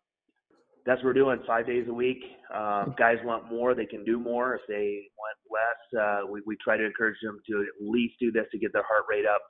that's 0.86 1.00
what 1.00 1.06
we're 1.06 1.14
doing 1.14 1.40
five 1.48 1.66
days 1.66 1.86
a 1.88 1.94
week. 1.94 2.18
Uh, 2.54 2.86
guys 2.98 3.18
want 3.24 3.50
more, 3.52 3.74
they 3.74 3.86
can 3.86 4.04
do 4.04 4.20
more. 4.20 4.56
If 4.56 4.62
they 4.68 5.04
want 5.18 5.38
less, 5.50 6.02
uh, 6.02 6.28
we 6.32 6.42
we 6.46 6.58
try 6.64 6.78
to 6.78 6.86
encourage 6.86 7.18
them 7.24 7.40
to 7.50 7.62
at 7.62 7.88
least 7.88 8.16
do 8.20 8.32
this 8.32 8.46
to 8.52 8.58
get 8.60 8.74
their 8.74 8.84
heart 8.84 9.06
rate 9.10 9.26
up 9.26 9.42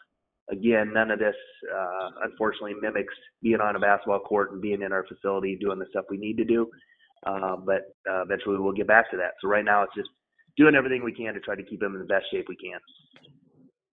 again, 0.52 0.92
none 0.94 1.12
of 1.12 1.20
this, 1.20 1.36
uh, 1.74 2.10
unfortunately, 2.24 2.74
mimics 2.82 3.13
being 3.42 3.62
on 3.62 3.75
a 3.75 3.80
basketball 3.80 4.20
court 4.20 4.52
and 4.52 4.62
being 4.62 4.82
in 4.82 4.92
our 4.92 5.06
facility 5.06 5.58
doing 5.60 5.80
the 5.80 5.86
stuff 5.90 6.06
we 6.10 6.18
need 6.18 6.38
to 6.38 6.46
do. 6.46 6.70
Uh, 7.25 7.56
but 7.56 7.82
uh, 8.10 8.24
eventually 8.24 8.58
we'll 8.58 8.74
get 8.74 8.88
back 8.88 9.10
to 9.12 9.18
that. 9.18 9.32
So 9.42 9.48
right 9.48 9.63
now 9.63 9.84
it's 9.84 9.96
just 9.96 10.10
doing 10.58 10.75
everything 10.75 11.04
we 11.04 11.13
can 11.13 11.34
to 11.34 11.40
try 11.40 11.56
to 11.56 11.63
keep 11.63 11.82
him 11.82 11.94
in 11.94 12.00
the 12.00 12.06
best 12.06 12.25
shape 12.32 12.46
we 12.50 12.58
can. 12.58 12.80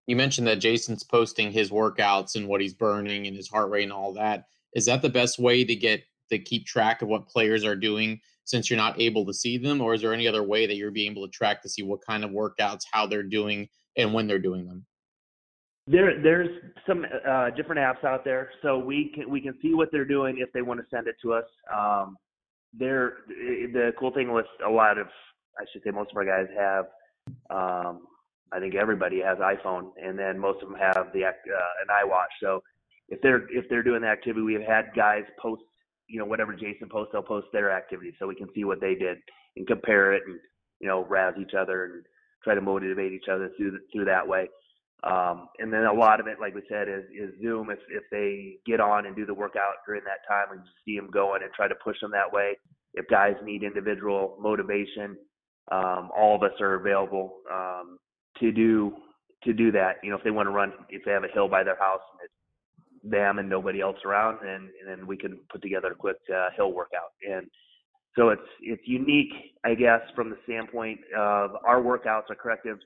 You 0.06 0.16
mentioned 0.16 0.48
that 0.48 0.58
Jason's 0.58 1.04
posting 1.04 1.52
his 1.52 1.70
workouts 1.70 2.34
and 2.34 2.48
what 2.48 2.60
he's 2.60 2.74
burning 2.74 3.28
and 3.28 3.36
his 3.36 3.48
heart 3.48 3.70
rate 3.70 3.84
and 3.84 3.92
all 3.92 4.14
that. 4.14 4.46
Is 4.74 4.86
that 4.86 5.02
the 5.02 5.08
best 5.08 5.38
way 5.38 5.64
to 5.64 5.74
get 5.76 6.02
to 6.30 6.38
keep 6.38 6.66
track 6.66 7.02
of 7.02 7.08
what 7.08 7.28
players 7.28 7.64
are 7.64 7.76
doing 7.76 8.20
since 8.44 8.68
you're 8.68 8.76
not 8.76 9.00
able 9.00 9.24
to 9.26 9.34
see 9.34 9.58
them, 9.58 9.80
or 9.80 9.94
is 9.94 10.00
there 10.00 10.12
any 10.12 10.26
other 10.26 10.42
way 10.42 10.66
that 10.66 10.76
you're 10.76 10.90
being 10.90 11.12
able 11.12 11.26
to 11.26 11.30
track 11.30 11.62
to 11.62 11.68
see 11.68 11.82
what 11.82 12.00
kind 12.04 12.24
of 12.24 12.30
workouts, 12.30 12.82
how 12.92 13.06
they're 13.06 13.22
doing, 13.22 13.68
and 13.96 14.12
when 14.12 14.26
they're 14.26 14.38
doing 14.38 14.66
them? 14.66 14.84
There, 15.86 16.20
there's 16.22 16.48
some 16.86 17.04
uh, 17.28 17.50
different 17.50 17.80
apps 17.80 18.04
out 18.04 18.24
there, 18.24 18.50
so 18.62 18.78
we 18.78 19.12
can 19.14 19.30
we 19.30 19.40
can 19.40 19.54
see 19.60 19.74
what 19.74 19.88
they're 19.90 20.04
doing 20.04 20.38
if 20.38 20.52
they 20.52 20.62
want 20.62 20.80
to 20.80 20.86
send 20.90 21.08
it 21.08 21.16
to 21.22 21.32
us. 21.32 21.44
Um, 21.74 22.16
there, 22.72 23.18
the 23.28 23.92
cool 23.98 24.12
thing 24.12 24.32
with 24.32 24.46
a 24.64 24.70
lot 24.70 24.98
of, 24.98 25.08
I 25.58 25.64
should 25.72 25.82
say, 25.82 25.90
most 25.90 26.10
of 26.12 26.16
our 26.16 26.24
guys 26.24 26.46
have. 26.56 26.86
Um, 27.50 28.06
I 28.52 28.58
think 28.58 28.74
everybody 28.74 29.20
has 29.20 29.38
iPhone, 29.38 29.90
and 30.02 30.18
then 30.18 30.38
most 30.38 30.62
of 30.62 30.68
them 30.68 30.78
have 30.78 31.08
the 31.12 31.24
uh, 31.24 31.30
an 31.30 31.88
iWatch. 32.04 32.34
So 32.40 32.62
if 33.08 33.20
they're 33.22 33.48
if 33.50 33.68
they're 33.68 33.82
doing 33.82 34.02
the 34.02 34.08
activity, 34.08 34.42
we 34.42 34.54
have 34.54 34.62
had 34.62 34.90
guys 34.94 35.24
post, 35.40 35.62
you 36.10 36.18
know, 36.18 36.24
whatever 36.24 36.52
Jason 36.54 36.88
posts, 36.90 37.12
they'll 37.12 37.22
post 37.22 37.46
their 37.52 37.70
activity, 37.70 38.12
so 38.18 38.26
we 38.26 38.34
can 38.34 38.48
see 38.54 38.64
what 38.64 38.80
they 38.80 38.94
did 38.94 39.18
and 39.56 39.66
compare 39.66 40.12
it, 40.12 40.22
and 40.26 40.38
you 40.80 40.88
know, 40.88 41.04
razz 41.08 41.34
each 41.40 41.54
other 41.58 41.84
and 41.84 42.04
try 42.42 42.54
to 42.54 42.60
motivate 42.60 43.12
each 43.12 43.28
other 43.30 43.50
through 43.56 43.78
through 43.92 44.06
that 44.06 44.26
way. 44.26 44.48
Um, 45.02 45.48
and 45.58 45.72
then 45.72 45.84
a 45.84 45.92
lot 45.92 46.20
of 46.20 46.26
it, 46.26 46.38
like 46.40 46.54
we 46.54 46.62
said, 46.68 46.88
is, 46.88 47.04
is 47.16 47.32
Zoom. 47.40 47.70
If, 47.70 47.78
if 47.90 48.02
they 48.10 48.56
get 48.66 48.80
on 48.80 49.06
and 49.06 49.16
do 49.16 49.24
the 49.24 49.32
workout 49.32 49.76
during 49.86 50.02
that 50.04 50.28
time, 50.28 50.48
we 50.50 50.58
see 50.84 50.98
them 50.98 51.10
going 51.10 51.42
and 51.42 51.50
try 51.54 51.68
to 51.68 51.74
push 51.82 51.98
them 52.02 52.10
that 52.10 52.30
way. 52.30 52.56
If 52.92 53.08
guys 53.08 53.34
need 53.42 53.62
individual 53.62 54.36
motivation, 54.40 55.16
um, 55.72 56.10
all 56.14 56.36
of 56.36 56.42
us 56.42 56.60
are 56.60 56.74
available 56.74 57.36
um, 57.50 57.98
to 58.40 58.52
do 58.52 58.92
to 59.44 59.54
do 59.54 59.72
that. 59.72 59.96
You 60.02 60.10
know, 60.10 60.18
if 60.18 60.24
they 60.24 60.30
want 60.30 60.48
to 60.48 60.50
run, 60.50 60.72
if 60.90 61.02
they 61.04 61.12
have 61.12 61.24
a 61.24 61.32
hill 61.32 61.48
by 61.48 61.62
their 61.62 61.78
house 61.78 62.02
and 62.12 62.20
it's 62.24 62.34
them 63.02 63.38
and 63.38 63.48
nobody 63.48 63.80
else 63.80 63.96
around, 64.04 64.38
and, 64.46 64.68
and 64.80 64.88
then 64.88 65.06
we 65.06 65.16
can 65.16 65.38
put 65.50 65.62
together 65.62 65.92
a 65.92 65.94
quick 65.94 66.18
uh, 66.34 66.48
hill 66.56 66.72
workout. 66.72 67.12
And 67.28 67.46
so 68.16 68.30
it's 68.30 68.42
it's 68.60 68.82
unique, 68.86 69.32
I 69.64 69.74
guess, 69.74 70.00
from 70.14 70.30
the 70.30 70.36
standpoint 70.44 71.00
of 71.16 71.52
our 71.64 71.80
workouts, 71.80 72.24
our 72.28 72.34
corrective 72.34 72.78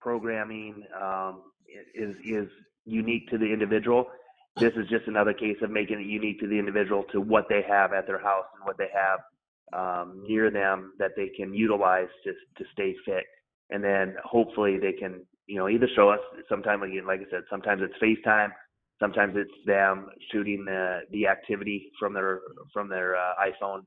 programming 0.00 0.84
um, 1.00 1.42
is 1.94 2.14
is 2.24 2.48
unique 2.84 3.28
to 3.30 3.38
the 3.38 3.46
individual. 3.52 4.06
This 4.56 4.72
is 4.74 4.88
just 4.88 5.06
another 5.06 5.32
case 5.32 5.56
of 5.62 5.70
making 5.70 6.00
it 6.00 6.06
unique 6.06 6.40
to 6.40 6.48
the 6.48 6.58
individual 6.58 7.04
to 7.12 7.20
what 7.20 7.46
they 7.48 7.62
have 7.68 7.92
at 7.92 8.06
their 8.06 8.20
house 8.20 8.46
and 8.56 8.64
what 8.64 8.78
they 8.78 8.88
have 8.94 9.20
um, 9.72 10.24
near 10.26 10.50
them 10.50 10.92
that 10.98 11.12
they 11.16 11.28
can 11.28 11.52
utilize 11.52 12.08
to 12.24 12.32
to 12.32 12.64
stay 12.72 12.94
fit. 13.04 13.24
And 13.70 13.84
then 13.84 14.14
hopefully 14.24 14.78
they 14.78 14.92
can, 14.92 15.26
you 15.46 15.58
know, 15.58 15.68
either 15.68 15.88
show 15.94 16.08
us 16.08 16.20
sometime 16.48 16.82
again, 16.82 17.06
like 17.06 17.20
I 17.20 17.30
said, 17.30 17.42
sometimes 17.50 17.82
it's 17.82 17.94
FaceTime, 18.02 18.48
sometimes 19.00 19.34
it's 19.36 19.50
them 19.66 20.08
shooting 20.32 20.64
the 20.64 21.00
the 21.12 21.26
activity 21.26 21.90
from 21.98 22.12
their 22.12 22.40
from 22.72 22.88
their 22.88 23.16
uh, 23.16 23.34
iPhone. 23.40 23.82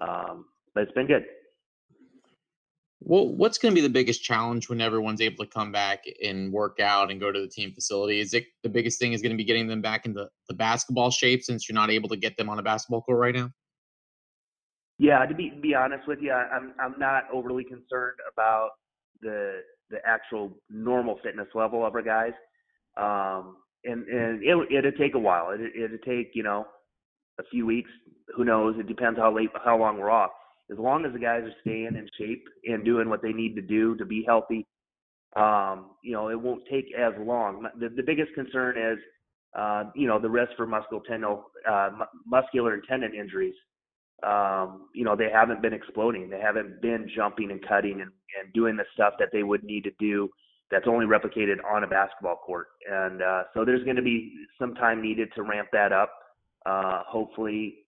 Um, 0.00 0.46
but 0.74 0.84
it's 0.84 0.92
been 0.92 1.06
good. 1.06 1.24
Well, 3.00 3.28
what's 3.28 3.58
going 3.58 3.72
to 3.72 3.74
be 3.74 3.86
the 3.86 3.92
biggest 3.92 4.22
challenge 4.22 4.68
when 4.68 4.80
everyone's 4.80 5.20
able 5.20 5.44
to 5.44 5.50
come 5.50 5.70
back 5.70 6.04
and 6.24 6.52
work 6.52 6.80
out 6.80 7.10
and 7.10 7.20
go 7.20 7.30
to 7.30 7.40
the 7.40 7.48
team 7.48 7.72
facility? 7.72 8.20
Is 8.20 8.34
it 8.34 8.46
the 8.62 8.68
biggest 8.68 8.98
thing 8.98 9.12
is 9.12 9.22
going 9.22 9.30
to 9.30 9.36
be 9.36 9.44
getting 9.44 9.68
them 9.68 9.82
back 9.82 10.06
into 10.06 10.28
the 10.48 10.54
basketball 10.54 11.10
shape 11.10 11.42
since 11.42 11.68
you're 11.68 11.74
not 11.74 11.90
able 11.90 12.08
to 12.08 12.16
get 12.16 12.36
them 12.36 12.48
on 12.48 12.58
a 12.58 12.62
basketball 12.62 13.02
court 13.02 13.18
right 13.18 13.34
now? 13.34 13.50
Yeah, 14.98 15.24
to 15.26 15.34
be 15.34 15.52
be 15.62 15.74
honest 15.74 16.08
with 16.08 16.20
you, 16.22 16.32
I'm 16.32 16.72
I'm 16.80 16.98
not 16.98 17.24
overly 17.32 17.64
concerned 17.64 18.16
about 18.32 18.70
the 19.20 19.60
the 19.90 19.98
actual 20.04 20.58
normal 20.70 21.18
fitness 21.22 21.48
level 21.54 21.84
of 21.84 21.94
our 21.94 22.02
guys. 22.02 22.32
Um, 22.96 23.56
and 23.86 24.06
and 24.08 24.42
it 24.42 24.72
it'll 24.72 24.92
take 24.92 25.14
a 25.14 25.18
while. 25.18 25.50
It 25.50 25.60
it'll 25.74 25.98
take 25.98 26.32
you 26.34 26.42
know 26.42 26.66
a 27.38 27.44
few 27.50 27.66
weeks. 27.66 27.90
Who 28.36 28.44
knows? 28.44 28.76
It 28.78 28.86
depends 28.86 29.18
how 29.18 29.34
late 29.34 29.50
how 29.64 29.78
long 29.78 29.98
we're 29.98 30.10
off 30.10 30.32
as 30.70 30.78
long 30.78 31.04
as 31.04 31.12
the 31.12 31.18
guys 31.18 31.42
are 31.44 31.54
staying 31.60 31.94
in 31.94 32.08
shape 32.18 32.44
and 32.64 32.84
doing 32.84 33.08
what 33.08 33.22
they 33.22 33.32
need 33.32 33.54
to 33.54 33.62
do 33.62 33.96
to 33.96 34.04
be 34.04 34.24
healthy, 34.26 34.66
um, 35.36 35.90
you 36.02 36.12
know, 36.12 36.28
it 36.28 36.40
won't 36.40 36.62
take 36.70 36.86
as 36.98 37.12
long. 37.18 37.66
The, 37.78 37.88
the 37.88 38.02
biggest 38.02 38.34
concern 38.34 38.76
is, 38.76 38.98
uh, 39.56 39.84
you 39.94 40.08
know, 40.08 40.18
the 40.18 40.28
risk 40.28 40.52
for 40.56 40.66
musculoskeletal, 40.66 41.42
uh, 41.68 41.90
muscular 42.26 42.74
and 42.74 42.82
tendon 42.88 43.14
injuries. 43.14 43.54
Um, 44.22 44.88
you 44.94 45.04
know, 45.04 45.14
they 45.14 45.28
haven't 45.32 45.62
been 45.62 45.74
exploding. 45.74 46.30
They 46.30 46.40
haven't 46.40 46.80
been 46.80 47.08
jumping 47.14 47.50
and 47.50 47.64
cutting 47.66 48.00
and, 48.00 48.10
and 48.40 48.52
doing 48.54 48.76
the 48.76 48.84
stuff 48.94 49.14
that 49.18 49.28
they 49.32 49.42
would 49.42 49.62
need 49.62 49.84
to 49.84 49.90
do 50.00 50.28
that's 50.70 50.86
only 50.88 51.06
replicated 51.06 51.56
on 51.70 51.84
a 51.84 51.86
basketball 51.86 52.36
court. 52.36 52.68
And 52.90 53.22
uh, 53.22 53.44
so 53.54 53.64
there's 53.64 53.84
going 53.84 53.96
to 53.96 54.02
be 54.02 54.34
some 54.58 54.74
time 54.74 55.00
needed 55.00 55.28
to 55.36 55.42
ramp 55.42 55.68
that 55.72 55.92
up. 55.92 56.12
Uh, 56.64 57.02
hopefully, 57.06 57.78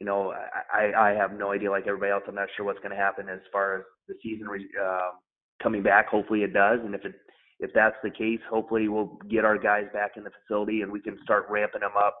you 0.00 0.06
know, 0.06 0.34
I, 0.72 0.92
I 0.96 1.10
have 1.10 1.32
no 1.32 1.52
idea 1.52 1.70
like 1.70 1.86
everybody 1.86 2.10
else. 2.10 2.24
I'm 2.26 2.34
not 2.34 2.48
sure 2.56 2.66
what's 2.66 2.80
going 2.80 2.90
to 2.90 2.96
happen 2.96 3.28
as 3.28 3.38
far 3.52 3.78
as 3.78 3.82
the 4.08 4.14
season 4.22 4.48
uh, 4.82 5.10
coming 5.62 5.82
back. 5.82 6.08
Hopefully 6.08 6.42
it 6.42 6.52
does. 6.52 6.80
And 6.84 6.94
if 6.94 7.04
it, 7.04 7.14
if 7.60 7.70
that's 7.72 7.96
the 8.02 8.10
case, 8.10 8.40
hopefully 8.50 8.88
we'll 8.88 9.18
get 9.30 9.44
our 9.44 9.56
guys 9.56 9.84
back 9.92 10.12
in 10.16 10.24
the 10.24 10.30
facility 10.30 10.82
and 10.82 10.90
we 10.90 11.00
can 11.00 11.16
start 11.22 11.46
ramping 11.48 11.82
them 11.82 11.92
up 11.96 12.18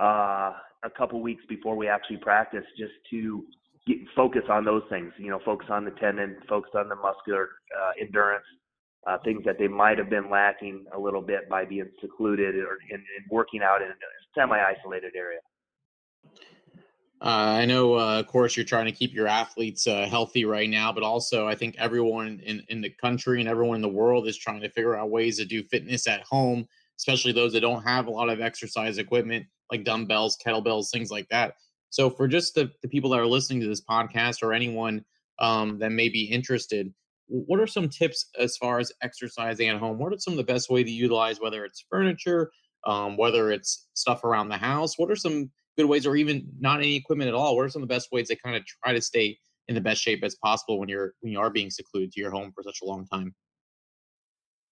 uh, 0.00 0.52
a 0.82 0.90
couple 0.96 1.20
weeks 1.22 1.44
before 1.48 1.76
we 1.76 1.86
actually 1.86 2.16
practice 2.16 2.64
just 2.76 2.92
to 3.10 3.44
get, 3.86 3.98
focus 4.16 4.42
on 4.50 4.64
those 4.64 4.82
things, 4.90 5.12
you 5.18 5.30
know, 5.30 5.40
focus 5.44 5.68
on 5.70 5.84
the 5.84 5.92
tendon, 5.92 6.36
focus 6.48 6.72
on 6.74 6.88
the 6.88 6.96
muscular 6.96 7.48
uh, 7.80 7.92
endurance, 8.00 8.44
uh, 9.06 9.18
things 9.24 9.42
that 9.44 9.58
they 9.58 9.68
might 9.68 9.98
have 9.98 10.10
been 10.10 10.30
lacking 10.30 10.84
a 10.94 10.98
little 10.98 11.22
bit 11.22 11.48
by 11.48 11.64
being 11.64 11.88
secluded 12.00 12.54
or 12.56 12.78
in 12.90 13.02
working 13.30 13.62
out 13.62 13.82
in 13.82 13.88
a 13.88 13.94
semi-isolated 14.38 15.12
area. 15.16 15.40
Uh, 17.22 17.60
I 17.60 17.64
know, 17.66 17.98
uh, 17.98 18.18
of 18.18 18.26
course, 18.28 18.56
you're 18.56 18.64
trying 18.64 18.86
to 18.86 18.92
keep 18.92 19.12
your 19.12 19.26
athletes 19.26 19.86
uh, 19.86 20.06
healthy 20.08 20.46
right 20.46 20.70
now, 20.70 20.90
but 20.90 21.02
also 21.02 21.46
I 21.46 21.54
think 21.54 21.76
everyone 21.78 22.40
in, 22.44 22.62
in 22.68 22.80
the 22.80 22.88
country 22.88 23.40
and 23.40 23.48
everyone 23.48 23.76
in 23.76 23.82
the 23.82 23.88
world 23.88 24.26
is 24.26 24.38
trying 24.38 24.62
to 24.62 24.70
figure 24.70 24.96
out 24.96 25.10
ways 25.10 25.36
to 25.36 25.44
do 25.44 25.62
fitness 25.64 26.06
at 26.06 26.22
home, 26.22 26.66
especially 26.98 27.32
those 27.32 27.52
that 27.52 27.60
don't 27.60 27.82
have 27.82 28.06
a 28.06 28.10
lot 28.10 28.30
of 28.30 28.40
exercise 28.40 28.96
equipment 28.96 29.46
like 29.70 29.84
dumbbells, 29.84 30.38
kettlebells, 30.44 30.90
things 30.90 31.10
like 31.10 31.28
that. 31.28 31.54
So, 31.90 32.08
for 32.08 32.26
just 32.26 32.54
the, 32.54 32.70
the 32.82 32.88
people 32.88 33.10
that 33.10 33.20
are 33.20 33.26
listening 33.26 33.60
to 33.60 33.68
this 33.68 33.82
podcast 33.82 34.42
or 34.42 34.52
anyone 34.52 35.04
um, 35.38 35.78
that 35.78 35.92
may 35.92 36.08
be 36.08 36.24
interested, 36.24 36.92
what 37.30 37.60
are 37.60 37.66
some 37.66 37.88
tips 37.88 38.26
as 38.38 38.56
far 38.56 38.80
as 38.80 38.92
exercising 39.02 39.68
at 39.68 39.78
home? 39.78 39.98
What 39.98 40.12
are 40.12 40.18
some 40.18 40.34
of 40.34 40.38
the 40.38 40.52
best 40.52 40.68
way 40.68 40.82
to 40.82 40.90
utilize, 40.90 41.40
whether 41.40 41.64
it's 41.64 41.84
furniture, 41.88 42.50
um, 42.86 43.16
whether 43.16 43.52
it's 43.52 43.88
stuff 43.94 44.24
around 44.24 44.48
the 44.48 44.56
house? 44.56 44.98
What 44.98 45.10
are 45.10 45.16
some 45.16 45.50
good 45.78 45.86
ways, 45.86 46.06
or 46.06 46.16
even 46.16 46.46
not 46.58 46.80
any 46.80 46.96
equipment 46.96 47.28
at 47.28 47.34
all? 47.34 47.56
What 47.56 47.66
are 47.66 47.70
some 47.70 47.82
of 47.82 47.88
the 47.88 47.94
best 47.94 48.10
ways 48.10 48.28
to 48.28 48.36
kind 48.36 48.56
of 48.56 48.64
try 48.66 48.92
to 48.92 49.00
stay 49.00 49.38
in 49.68 49.76
the 49.76 49.80
best 49.80 50.02
shape 50.02 50.24
as 50.24 50.36
possible 50.42 50.80
when 50.80 50.88
you're 50.88 51.14
when 51.20 51.32
you 51.32 51.38
are 51.38 51.50
being 51.50 51.70
secluded 51.70 52.12
to 52.12 52.20
your 52.20 52.32
home 52.32 52.52
for 52.52 52.62
such 52.64 52.78
a 52.82 52.86
long 52.86 53.06
time? 53.06 53.34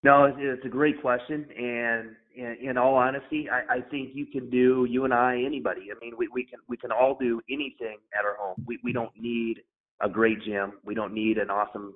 No, 0.02 0.32
it's 0.36 0.64
a 0.64 0.68
great 0.68 1.00
question, 1.00 1.46
and 1.56 2.10
in, 2.36 2.78
all 2.78 2.94
honesty, 2.94 3.48
I, 3.50 3.78
I 3.78 3.80
think 3.80 4.10
you 4.14 4.26
can 4.26 4.48
do 4.48 4.86
you 4.88 5.04
and 5.04 5.12
I, 5.12 5.42
anybody. 5.44 5.88
I 5.90 5.98
mean, 6.04 6.14
we, 6.16 6.28
we 6.28 6.44
can 6.44 6.60
we 6.68 6.76
can 6.76 6.92
all 6.92 7.16
do 7.20 7.40
anything 7.50 7.98
at 8.18 8.24
our 8.24 8.36
home. 8.36 8.64
We 8.66 8.78
we 8.84 8.92
don't 8.92 9.12
need 9.16 9.60
a 10.00 10.08
great 10.08 10.42
gym. 10.44 10.74
We 10.84 10.94
don't 10.94 11.12
need 11.12 11.38
an 11.38 11.50
awesome 11.50 11.94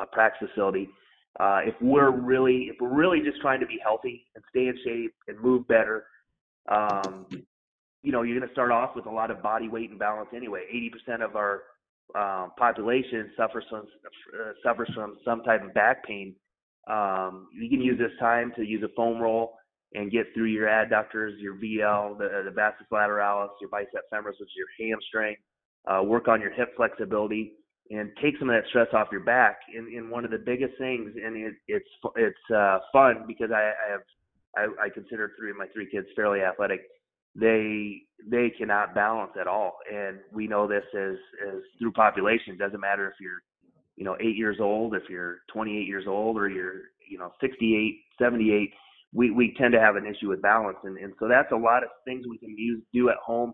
uh, 0.00 0.04
practice 0.06 0.48
facility. 0.48 0.88
Uh, 1.40 1.60
if 1.64 1.74
we're 1.80 2.10
really 2.10 2.68
if 2.70 2.76
we're 2.80 2.94
really 2.94 3.20
just 3.20 3.40
trying 3.40 3.60
to 3.60 3.66
be 3.66 3.78
healthy 3.82 4.26
and 4.34 4.44
stay 4.50 4.68
in 4.68 4.76
shape 4.84 5.14
and 5.28 5.40
move 5.40 5.66
better, 5.66 6.04
um, 6.68 7.26
you 8.02 8.12
know, 8.12 8.22
you're 8.22 8.36
going 8.36 8.48
to 8.48 8.52
start 8.52 8.70
off 8.70 8.94
with 8.94 9.06
a 9.06 9.10
lot 9.10 9.30
of 9.30 9.42
body 9.42 9.68
weight 9.68 9.90
and 9.90 9.98
balance 9.98 10.28
anyway. 10.34 10.62
80% 11.08 11.24
of 11.24 11.36
our 11.36 11.62
uh, 12.14 12.48
population 12.58 13.30
suffers 13.36 13.64
from 13.70 13.80
uh, 13.80 14.52
suffers 14.62 14.90
from 14.94 15.16
some 15.24 15.42
type 15.42 15.64
of 15.64 15.72
back 15.72 16.04
pain. 16.06 16.34
Um, 16.90 17.48
you 17.54 17.70
can 17.70 17.80
use 17.80 17.98
this 17.98 18.12
time 18.18 18.52
to 18.56 18.64
use 18.64 18.82
a 18.82 18.92
foam 18.94 19.20
roll 19.20 19.54
and 19.94 20.10
get 20.10 20.26
through 20.34 20.46
your 20.46 20.66
adductors, 20.66 21.32
your 21.38 21.54
VL, 21.54 22.18
the, 22.18 22.42
the 22.44 22.50
vastus 22.50 22.86
lateralis, 22.92 23.50
your 23.60 23.70
bicep 23.70 24.02
femoris, 24.12 24.38
which 24.40 24.48
is 24.48 24.56
your 24.56 24.90
hamstring. 24.90 25.36
Uh, 25.86 26.02
work 26.02 26.28
on 26.28 26.40
your 26.40 26.52
hip 26.52 26.74
flexibility 26.76 27.52
and 27.92 28.10
take 28.22 28.34
some 28.38 28.48
of 28.50 28.56
that 28.56 28.68
stress 28.70 28.88
off 28.92 29.08
your 29.12 29.20
back. 29.20 29.58
And, 29.76 29.86
and 29.94 30.10
one 30.10 30.24
of 30.24 30.30
the 30.30 30.38
biggest 30.38 30.76
things, 30.78 31.12
and 31.22 31.36
it, 31.36 31.54
it's 31.68 31.88
it's 32.16 32.50
uh, 32.54 32.78
fun 32.92 33.24
because 33.28 33.50
I, 33.52 33.72
I 33.86 33.92
have 33.92 34.00
I, 34.56 34.86
I 34.86 34.88
consider 34.88 35.32
three 35.38 35.50
of 35.50 35.56
my 35.56 35.66
three 35.72 35.88
kids 35.90 36.06
fairly 36.16 36.40
athletic 36.40 36.80
they 37.34 38.02
they 38.28 38.50
cannot 38.56 38.94
balance 38.94 39.32
at 39.40 39.46
all. 39.46 39.78
And 39.92 40.18
we 40.32 40.46
know 40.46 40.68
this 40.68 40.84
as 40.94 41.16
as 41.48 41.60
through 41.78 41.92
population. 41.92 42.54
It 42.54 42.58
doesn't 42.58 42.80
matter 42.80 43.08
if 43.08 43.14
you're 43.20 43.42
you 43.96 44.04
know 44.04 44.16
eight 44.20 44.36
years 44.36 44.58
old, 44.60 44.94
if 44.94 45.04
you're 45.08 45.38
28 45.52 45.86
years 45.86 46.04
old, 46.06 46.36
or 46.36 46.48
you're 46.48 46.82
you 47.08 47.18
know 47.18 47.32
68, 47.40 48.00
78. 48.18 48.70
We 49.14 49.30
we 49.30 49.54
tend 49.58 49.72
to 49.72 49.80
have 49.80 49.96
an 49.96 50.06
issue 50.06 50.28
with 50.28 50.42
balance, 50.42 50.78
and 50.84 50.96
and 50.98 51.12
so 51.18 51.28
that's 51.28 51.52
a 51.52 51.56
lot 51.56 51.82
of 51.82 51.90
things 52.04 52.26
we 52.28 52.38
can 52.38 52.56
use 52.56 52.82
do 52.92 53.08
at 53.08 53.16
home. 53.16 53.52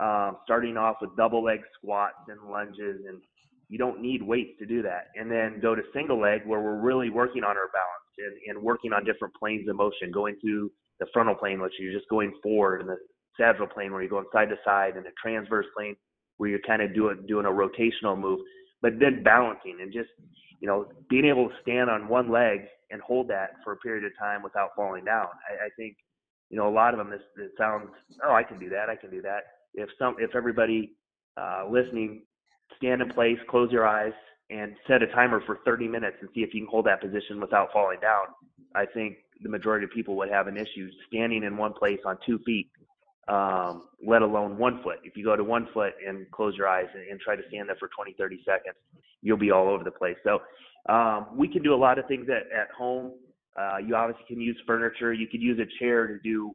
Um, 0.00 0.38
starting 0.44 0.76
off 0.76 0.96
with 1.00 1.16
double 1.16 1.44
leg 1.44 1.60
squats 1.78 2.16
and 2.28 2.50
lunges, 2.50 3.00
and 3.06 3.20
you 3.68 3.78
don't 3.78 4.00
need 4.00 4.22
weights 4.22 4.58
to 4.58 4.66
do 4.66 4.82
that. 4.82 5.08
And 5.16 5.30
then 5.30 5.60
go 5.60 5.74
to 5.74 5.82
single 5.92 6.20
leg 6.20 6.42
where 6.46 6.60
we're 6.60 6.80
really 6.80 7.10
working 7.10 7.44
on 7.44 7.56
our 7.56 7.70
balance 7.72 8.04
and, 8.18 8.56
and 8.56 8.64
working 8.64 8.92
on 8.92 9.04
different 9.04 9.34
planes 9.34 9.68
of 9.68 9.76
motion, 9.76 10.10
going 10.12 10.36
through 10.40 10.70
the 11.00 11.06
frontal 11.12 11.34
plane, 11.34 11.60
which 11.60 11.72
you're 11.78 11.92
just 11.92 12.08
going 12.08 12.32
forward, 12.42 12.80
and 12.80 12.88
the 12.88 12.96
sagittal 13.38 13.66
plane 13.66 13.92
where 13.92 14.02
you're 14.02 14.10
going 14.10 14.26
side 14.32 14.48
to 14.48 14.56
side, 14.64 14.96
and 14.96 15.04
the 15.04 15.10
transverse 15.20 15.66
plane 15.76 15.96
where 16.36 16.50
you're 16.50 16.60
kind 16.66 16.82
of 16.82 16.94
doing 16.94 17.24
doing 17.26 17.46
a 17.46 17.48
rotational 17.48 18.18
move, 18.18 18.40
but 18.82 18.98
then 18.98 19.22
balancing 19.22 19.78
and 19.80 19.92
just 19.92 20.10
you 20.60 20.68
know 20.68 20.86
being 21.08 21.24
able 21.24 21.48
to 21.48 21.54
stand 21.62 21.90
on 21.90 22.08
one 22.08 22.30
leg 22.30 22.60
and 22.90 23.00
hold 23.00 23.28
that 23.28 23.50
for 23.62 23.72
a 23.72 23.76
period 23.78 24.04
of 24.04 24.12
time 24.18 24.42
without 24.42 24.70
falling 24.76 25.04
down. 25.04 25.26
I, 25.48 25.66
I 25.66 25.68
think 25.76 25.96
you 26.50 26.56
know 26.56 26.68
a 26.68 26.74
lot 26.74 26.94
of 26.94 26.98
them 26.98 27.10
this 27.10 27.20
it 27.36 27.52
sounds 27.58 27.88
oh 28.24 28.34
I 28.34 28.42
can 28.42 28.58
do 28.58 28.68
that 28.70 28.88
I 28.88 28.96
can 28.96 29.10
do 29.10 29.22
that. 29.22 29.40
If 29.74 29.88
some 29.98 30.16
if 30.18 30.34
everybody 30.34 30.92
uh, 31.36 31.64
listening 31.68 32.22
stand 32.76 33.02
in 33.02 33.10
place, 33.10 33.38
close 33.48 33.70
your 33.70 33.86
eyes, 33.86 34.12
and 34.50 34.74
set 34.86 35.02
a 35.02 35.06
timer 35.08 35.42
for 35.46 35.60
30 35.64 35.88
minutes 35.88 36.16
and 36.20 36.28
see 36.34 36.42
if 36.42 36.52
you 36.54 36.62
can 36.62 36.70
hold 36.70 36.86
that 36.86 37.00
position 37.00 37.40
without 37.40 37.72
falling 37.72 38.00
down. 38.00 38.26
I 38.74 38.86
think 38.86 39.16
the 39.42 39.48
majority 39.48 39.84
of 39.84 39.90
people 39.90 40.16
would 40.16 40.30
have 40.30 40.46
an 40.46 40.56
issue 40.56 40.88
standing 41.08 41.44
in 41.44 41.56
one 41.56 41.72
place 41.72 42.00
on 42.04 42.18
two 42.26 42.38
feet 42.44 42.70
um, 43.28 43.88
let 44.06 44.22
alone 44.22 44.58
one 44.58 44.82
foot. 44.82 44.98
If 45.02 45.16
you 45.16 45.24
go 45.24 45.36
to 45.36 45.44
one 45.44 45.68
foot 45.72 45.94
and 46.06 46.30
close 46.30 46.54
your 46.56 46.68
eyes 46.68 46.86
and, 46.94 47.08
and, 47.08 47.20
try 47.20 47.36
to 47.36 47.42
stand 47.48 47.68
there 47.68 47.76
for 47.76 47.88
20, 47.88 48.14
30 48.18 48.42
seconds, 48.44 48.76
you'll 49.22 49.38
be 49.38 49.50
all 49.50 49.68
over 49.68 49.82
the 49.82 49.90
place. 49.90 50.16
So 50.24 50.40
um, 50.92 51.28
we 51.34 51.48
can 51.48 51.62
do 51.62 51.74
a 51.74 51.76
lot 51.76 51.98
of 51.98 52.06
things 52.06 52.28
at, 52.28 52.52
at 52.56 52.70
home. 52.76 53.12
Uh, 53.58 53.78
you 53.78 53.94
obviously 53.94 54.24
can 54.28 54.40
use 54.40 54.58
furniture. 54.66 55.12
You 55.14 55.26
could 55.26 55.40
use 55.40 55.58
a 55.58 55.82
chair 55.82 56.06
to 56.06 56.18
do 56.22 56.52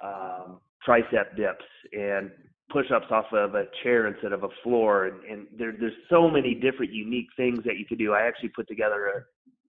um, 0.00 0.60
tricep 0.86 1.36
dips 1.36 1.64
and 1.92 2.30
push-ups 2.72 3.06
off 3.10 3.26
of 3.32 3.54
a 3.54 3.64
chair 3.82 4.06
instead 4.06 4.32
of 4.32 4.42
a 4.44 4.48
floor. 4.62 5.06
And, 5.06 5.22
and 5.24 5.46
there, 5.56 5.72
there's 5.78 5.92
so 6.10 6.28
many 6.28 6.54
different 6.54 6.92
unique 6.92 7.28
things 7.36 7.58
that 7.64 7.78
you 7.78 7.84
could 7.86 7.98
do. 7.98 8.14
I 8.14 8.22
actually 8.22 8.48
put 8.50 8.66
together 8.66 9.26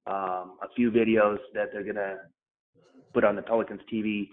a, 0.07 0.11
um, 0.11 0.57
a 0.61 0.67
few 0.75 0.89
videos 0.91 1.37
that 1.53 1.67
they're 1.71 1.83
gonna 1.83 2.15
put 3.13 3.23
on 3.23 3.35
the 3.35 3.41
Pelicans 3.41 3.81
TV. 3.91 4.27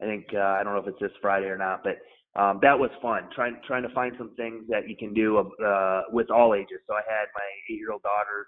I 0.00 0.04
think 0.04 0.26
uh, 0.34 0.38
I 0.38 0.62
don't 0.62 0.74
know 0.74 0.80
if 0.80 0.88
it's 0.88 1.00
this 1.00 1.12
Friday 1.20 1.46
or 1.46 1.58
not, 1.58 1.84
but 1.84 1.98
um, 2.40 2.58
that 2.62 2.78
was 2.78 2.90
fun. 3.00 3.28
Trying 3.34 3.56
trying 3.66 3.82
to 3.82 3.90
find 3.90 4.14
some 4.16 4.34
things 4.36 4.64
that 4.68 4.88
you 4.88 4.96
can 4.96 5.12
do 5.12 5.38
uh, 5.38 6.02
with 6.10 6.30
all 6.30 6.54
ages. 6.54 6.80
So 6.88 6.94
I 6.94 7.02
had 7.06 7.26
my 7.34 7.48
eight-year-old 7.70 8.02
daughter, 8.02 8.46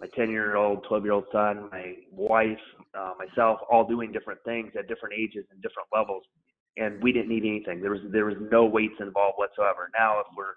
my 0.00 0.08
ten-year-old, 0.14 0.84
twelve-year-old 0.88 1.26
son, 1.32 1.68
my 1.70 1.94
wife, 2.10 2.58
uh, 2.98 3.12
myself, 3.16 3.60
all 3.70 3.86
doing 3.86 4.10
different 4.10 4.40
things 4.44 4.72
at 4.78 4.88
different 4.88 5.14
ages 5.14 5.44
and 5.50 5.62
different 5.62 5.88
levels, 5.94 6.24
and 6.76 7.02
we 7.02 7.12
didn't 7.12 7.28
need 7.28 7.44
anything. 7.44 7.80
There 7.80 7.90
was 7.90 8.00
there 8.10 8.26
was 8.26 8.36
no 8.50 8.64
weights 8.64 8.94
involved 9.00 9.38
whatsoever. 9.38 9.90
Now, 9.98 10.20
if 10.20 10.26
we're 10.36 10.54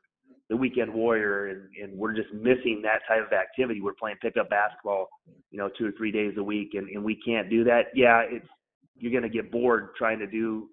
the 0.49 0.55
weekend 0.55 0.93
warrior 0.93 1.47
and, 1.47 1.61
and 1.81 1.97
we're 1.97 2.13
just 2.13 2.31
missing 2.33 2.81
that 2.83 2.99
type 3.07 3.25
of 3.25 3.33
activity, 3.33 3.81
we're 3.81 3.93
playing 3.93 4.17
pickup 4.21 4.49
basketball, 4.49 5.09
you 5.49 5.57
know, 5.57 5.69
two 5.77 5.87
or 5.87 5.91
three 5.97 6.11
days 6.11 6.33
a 6.37 6.43
week, 6.43 6.71
and, 6.73 6.87
and 6.89 7.03
we 7.03 7.15
can't 7.15 7.49
do 7.49 7.63
that. 7.63 7.85
Yeah, 7.95 8.21
it's 8.29 8.47
you're 8.97 9.21
to 9.21 9.29
get 9.29 9.51
bored 9.51 9.89
trying 9.97 10.19
to 10.19 10.27
do 10.27 10.69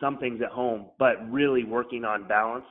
some 0.00 0.18
things 0.18 0.40
at 0.42 0.50
home, 0.50 0.86
but 0.98 1.30
really 1.30 1.64
working 1.64 2.04
on 2.04 2.26
balance 2.26 2.64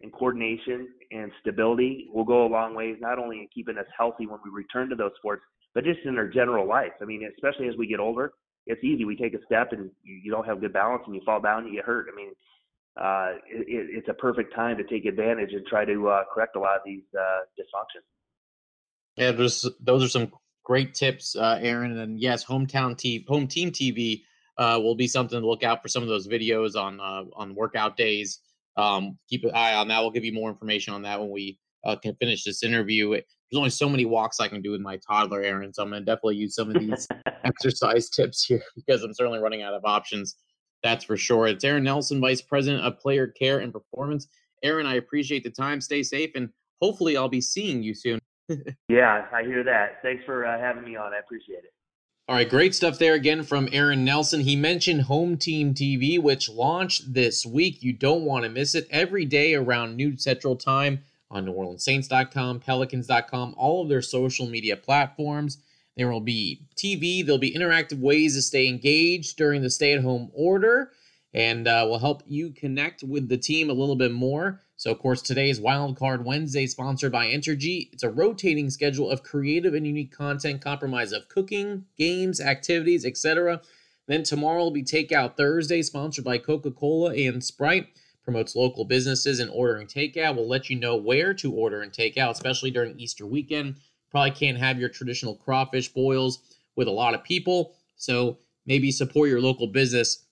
and 0.00 0.12
coordination 0.12 0.88
and 1.12 1.30
stability 1.40 2.08
will 2.12 2.24
go 2.24 2.46
a 2.46 2.48
long 2.48 2.74
ways, 2.74 2.96
not 3.00 3.18
only 3.18 3.38
in 3.38 3.48
keeping 3.54 3.78
us 3.78 3.86
healthy 3.96 4.26
when 4.26 4.40
we 4.44 4.50
return 4.50 4.88
to 4.88 4.96
those 4.96 5.12
sports, 5.16 5.42
but 5.74 5.84
just 5.84 6.00
in 6.04 6.18
our 6.18 6.26
general 6.26 6.66
life. 6.66 6.92
I 7.00 7.04
mean, 7.04 7.28
especially 7.36 7.68
as 7.68 7.76
we 7.76 7.86
get 7.86 8.00
older, 8.00 8.32
it's 8.66 8.82
easy. 8.84 9.04
We 9.04 9.16
take 9.16 9.34
a 9.34 9.44
step 9.44 9.72
and 9.72 9.90
you, 10.02 10.20
you 10.24 10.30
don't 10.30 10.46
have 10.46 10.60
good 10.60 10.72
balance 10.72 11.02
and 11.06 11.14
you 11.14 11.20
fall 11.24 11.40
down 11.40 11.64
and 11.64 11.68
you 11.68 11.76
get 11.76 11.84
hurt. 11.84 12.06
I 12.12 12.16
mean, 12.16 12.32
uh, 13.00 13.38
it, 13.48 13.86
it's 13.90 14.08
a 14.08 14.14
perfect 14.14 14.54
time 14.54 14.76
to 14.76 14.84
take 14.84 15.04
advantage 15.04 15.52
and 15.52 15.66
try 15.66 15.84
to 15.84 16.08
uh, 16.08 16.24
correct 16.32 16.56
a 16.56 16.60
lot 16.60 16.76
of 16.76 16.82
these 16.84 17.04
uh, 17.18 17.40
dysfunctions. 17.58 18.04
Yeah, 19.16 19.32
there's, 19.32 19.68
those 19.80 20.04
are 20.04 20.08
some 20.08 20.32
great 20.64 20.94
tips, 20.94 21.36
uh, 21.36 21.58
Aaron. 21.60 21.98
And 21.98 22.20
yes, 22.20 22.44
hometown 22.44 22.96
team, 22.96 23.24
home 23.26 23.46
team 23.46 23.70
TV 23.70 24.22
uh, 24.58 24.78
will 24.82 24.94
be 24.94 25.06
something 25.06 25.40
to 25.40 25.46
look 25.46 25.62
out 25.62 25.82
for 25.82 25.88
some 25.88 26.02
of 26.02 26.08
those 26.08 26.28
videos 26.28 26.76
on 26.76 27.00
uh, 27.00 27.24
on 27.34 27.54
workout 27.54 27.96
days. 27.96 28.40
Um, 28.76 29.18
keep 29.28 29.44
an 29.44 29.50
eye 29.54 29.74
on 29.74 29.88
that. 29.88 30.00
We'll 30.00 30.10
give 30.10 30.24
you 30.24 30.32
more 30.32 30.50
information 30.50 30.94
on 30.94 31.02
that 31.02 31.20
when 31.20 31.30
we 31.30 31.58
uh, 31.84 31.96
can 31.96 32.14
finish 32.16 32.44
this 32.44 32.62
interview. 32.62 33.10
There's 33.10 33.58
only 33.58 33.70
so 33.70 33.88
many 33.88 34.04
walks 34.04 34.40
I 34.40 34.48
can 34.48 34.62
do 34.62 34.70
with 34.70 34.80
my 34.80 34.98
toddler, 34.98 35.42
Aaron. 35.42 35.72
So 35.74 35.82
I'm 35.82 35.90
going 35.90 36.02
to 36.02 36.06
definitely 36.06 36.36
use 36.36 36.54
some 36.54 36.74
of 36.74 36.80
these 36.80 37.06
exercise 37.44 38.08
tips 38.08 38.44
here 38.44 38.62
because 38.76 39.02
I'm 39.02 39.14
certainly 39.14 39.40
running 39.40 39.62
out 39.62 39.74
of 39.74 39.84
options. 39.84 40.36
That's 40.82 41.04
for 41.04 41.16
sure. 41.16 41.46
It's 41.46 41.64
Aaron 41.64 41.84
Nelson, 41.84 42.20
Vice 42.20 42.42
President 42.42 42.84
of 42.84 42.98
Player 42.98 43.26
Care 43.26 43.58
and 43.58 43.72
Performance. 43.72 44.28
Aaron, 44.62 44.86
I 44.86 44.94
appreciate 44.94 45.44
the 45.44 45.50
time. 45.50 45.80
Stay 45.80 46.02
safe, 46.02 46.30
and 46.34 46.48
hopefully, 46.80 47.16
I'll 47.16 47.28
be 47.28 47.40
seeing 47.40 47.82
you 47.82 47.94
soon. 47.94 48.20
yeah, 48.88 49.26
I 49.32 49.42
hear 49.42 49.62
that. 49.64 50.02
Thanks 50.02 50.24
for 50.24 50.44
uh, 50.46 50.58
having 50.58 50.84
me 50.84 50.96
on. 50.96 51.12
I 51.12 51.18
appreciate 51.18 51.58
it. 51.58 51.72
All 52.28 52.36
right, 52.36 52.48
great 52.48 52.74
stuff 52.74 52.98
there 52.98 53.14
again 53.14 53.42
from 53.42 53.68
Aaron 53.72 54.04
Nelson. 54.04 54.40
He 54.40 54.54
mentioned 54.54 55.02
Home 55.02 55.36
Team 55.36 55.74
TV, 55.74 56.20
which 56.20 56.48
launched 56.48 57.12
this 57.14 57.44
week. 57.44 57.82
You 57.82 57.92
don't 57.92 58.22
want 58.22 58.44
to 58.44 58.50
miss 58.50 58.74
it 58.74 58.86
every 58.90 59.24
day 59.24 59.54
around 59.54 59.96
noon 59.96 60.18
Central 60.18 60.56
Time 60.56 61.02
on 61.32 61.46
NewOrleansSaints.com, 61.46 62.60
Pelicans.com, 62.60 63.54
all 63.56 63.82
of 63.82 63.88
their 63.88 64.02
social 64.02 64.46
media 64.46 64.76
platforms. 64.76 65.58
There 65.96 66.10
will 66.10 66.20
be 66.20 66.62
TV, 66.76 67.24
there'll 67.24 67.38
be 67.38 67.54
interactive 67.54 67.98
ways 67.98 68.34
to 68.36 68.42
stay 68.42 68.68
engaged 68.68 69.36
during 69.36 69.62
the 69.62 69.70
stay 69.70 69.94
at 69.94 70.02
home 70.02 70.30
order, 70.34 70.92
and 71.34 71.66
uh, 71.66 71.86
will 71.88 71.98
help 71.98 72.22
you 72.26 72.50
connect 72.50 73.02
with 73.02 73.28
the 73.28 73.36
team 73.36 73.70
a 73.70 73.74
little 73.74 73.96
bit 73.96 74.12
more. 74.12 74.60
So, 74.76 74.90
of 74.90 74.98
course, 74.98 75.22
today 75.22 75.48
is 75.48 75.60
Wild 75.60 75.96
Card 75.96 76.24
Wednesday, 76.24 76.66
sponsored 76.66 77.12
by 77.12 77.26
Entergy. 77.26 77.88
It's 77.92 78.02
a 78.02 78.10
rotating 78.10 78.68
schedule 78.68 79.10
of 79.10 79.22
creative 79.22 79.74
and 79.74 79.86
unique 79.86 80.16
content 80.16 80.60
comprised 80.60 81.14
of 81.14 81.28
cooking, 81.28 81.84
games, 81.96 82.40
activities, 82.40 83.06
etc. 83.06 83.60
Then 84.08 84.24
tomorrow 84.24 84.64
will 84.64 84.70
be 84.70 84.82
Takeout 84.82 85.36
Thursday, 85.36 85.82
sponsored 85.82 86.24
by 86.24 86.38
Coca 86.38 86.70
Cola 86.70 87.14
and 87.14 87.44
Sprite. 87.44 87.88
Promotes 88.24 88.54
local 88.54 88.84
businesses 88.84 89.40
and 89.40 89.50
ordering 89.50 89.86
takeout. 89.86 90.36
We'll 90.36 90.48
let 90.48 90.70
you 90.70 90.78
know 90.78 90.96
where 90.96 91.34
to 91.34 91.52
order 91.52 91.82
and 91.82 91.92
take 91.92 92.16
out, 92.16 92.34
especially 92.34 92.70
during 92.70 92.98
Easter 92.98 93.26
weekend. 93.26 93.76
Probably 94.10 94.30
can't 94.30 94.58
have 94.58 94.78
your 94.78 94.88
traditional 94.88 95.34
crawfish 95.34 95.88
boils 95.88 96.40
with 96.76 96.88
a 96.88 96.92
lot 96.92 97.14
of 97.14 97.24
people. 97.24 97.74
So 97.96 98.38
maybe 98.66 98.90
support 98.90 99.28
your 99.28 99.40
local 99.40 99.66
business 99.66 100.24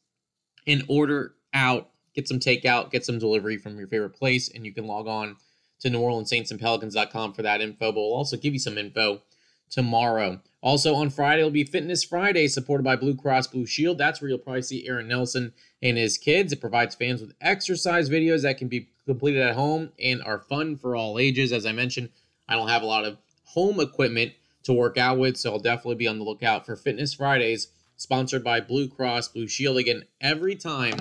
and 0.66 0.84
order 0.88 1.34
out 1.52 1.90
get 2.14 2.28
some 2.28 2.38
takeout, 2.38 2.90
get 2.90 3.04
some 3.04 3.18
delivery 3.18 3.56
from 3.56 3.78
your 3.78 3.86
favorite 3.86 4.10
place, 4.10 4.48
and 4.48 4.64
you 4.64 4.72
can 4.72 4.86
log 4.86 5.06
on 5.06 5.36
to 5.80 5.90
New 5.90 6.00
Orleans 6.00 6.28
Saints 6.28 6.50
and 6.50 6.60
Pelicans.com 6.60 7.32
for 7.32 7.42
that 7.42 7.60
info. 7.60 7.92
But 7.92 8.00
we'll 8.00 8.14
also 8.14 8.36
give 8.36 8.52
you 8.52 8.58
some 8.58 8.78
info 8.78 9.22
tomorrow. 9.70 10.40
Also 10.62 10.94
on 10.94 11.08
Friday 11.08 11.40
it'll 11.40 11.50
be 11.50 11.64
Fitness 11.64 12.04
Friday, 12.04 12.48
supported 12.48 12.82
by 12.82 12.96
Blue 12.96 13.14
Cross 13.14 13.48
Blue 13.48 13.64
Shield. 13.64 13.98
That's 13.98 14.20
where 14.20 14.28
you'll 14.28 14.38
probably 14.38 14.62
see 14.62 14.86
Aaron 14.86 15.08
Nelson 15.08 15.52
and 15.82 15.96
his 15.96 16.18
kids. 16.18 16.52
It 16.52 16.60
provides 16.60 16.94
fans 16.94 17.20
with 17.20 17.32
exercise 17.40 18.10
videos 18.10 18.42
that 18.42 18.58
can 18.58 18.68
be 18.68 18.88
completed 19.06 19.40
at 19.40 19.54
home 19.54 19.90
and 19.98 20.22
are 20.22 20.38
fun 20.38 20.76
for 20.76 20.94
all 20.94 21.18
ages. 21.18 21.52
As 21.52 21.64
I 21.64 21.72
mentioned, 21.72 22.10
I 22.48 22.56
don't 22.56 22.68
have 22.68 22.82
a 22.82 22.86
lot 22.86 23.04
of 23.04 23.16
home 23.44 23.80
equipment 23.80 24.32
to 24.64 24.72
work 24.72 24.98
out 24.98 25.18
with, 25.18 25.36
so 25.38 25.52
I'll 25.52 25.58
definitely 25.58 25.94
be 25.94 26.08
on 26.08 26.18
the 26.18 26.24
lookout 26.24 26.66
for 26.66 26.76
Fitness 26.76 27.14
Fridays, 27.14 27.68
sponsored 27.96 28.44
by 28.44 28.60
Blue 28.60 28.88
Cross 28.88 29.28
Blue 29.28 29.48
Shield. 29.48 29.78
Again, 29.78 30.04
every 30.20 30.56
time 30.56 30.98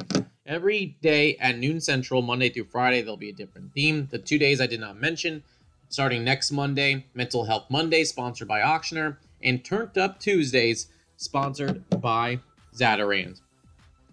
Every 0.49 0.97
day 1.03 1.37
at 1.37 1.59
noon 1.59 1.79
central, 1.79 2.23
Monday 2.23 2.49
through 2.49 2.63
Friday, 2.63 3.03
there'll 3.03 3.17
be 3.17 3.29
a 3.29 3.33
different 3.33 3.71
theme. 3.71 4.07
The 4.09 4.17
two 4.17 4.39
days 4.39 4.59
I 4.59 4.65
did 4.65 4.79
not 4.79 4.99
mention, 4.99 5.43
starting 5.89 6.23
next 6.23 6.51
Monday, 6.51 7.05
Mental 7.13 7.43
Health 7.43 7.65
Monday, 7.69 8.03
sponsored 8.03 8.47
by 8.47 8.61
Ochsner, 8.61 9.17
and 9.43 9.63
Turned 9.63 9.97
Up 9.97 10.19
Tuesdays, 10.19 10.87
sponsored 11.17 11.83
by 12.01 12.39
Zatarain's. 12.73 13.41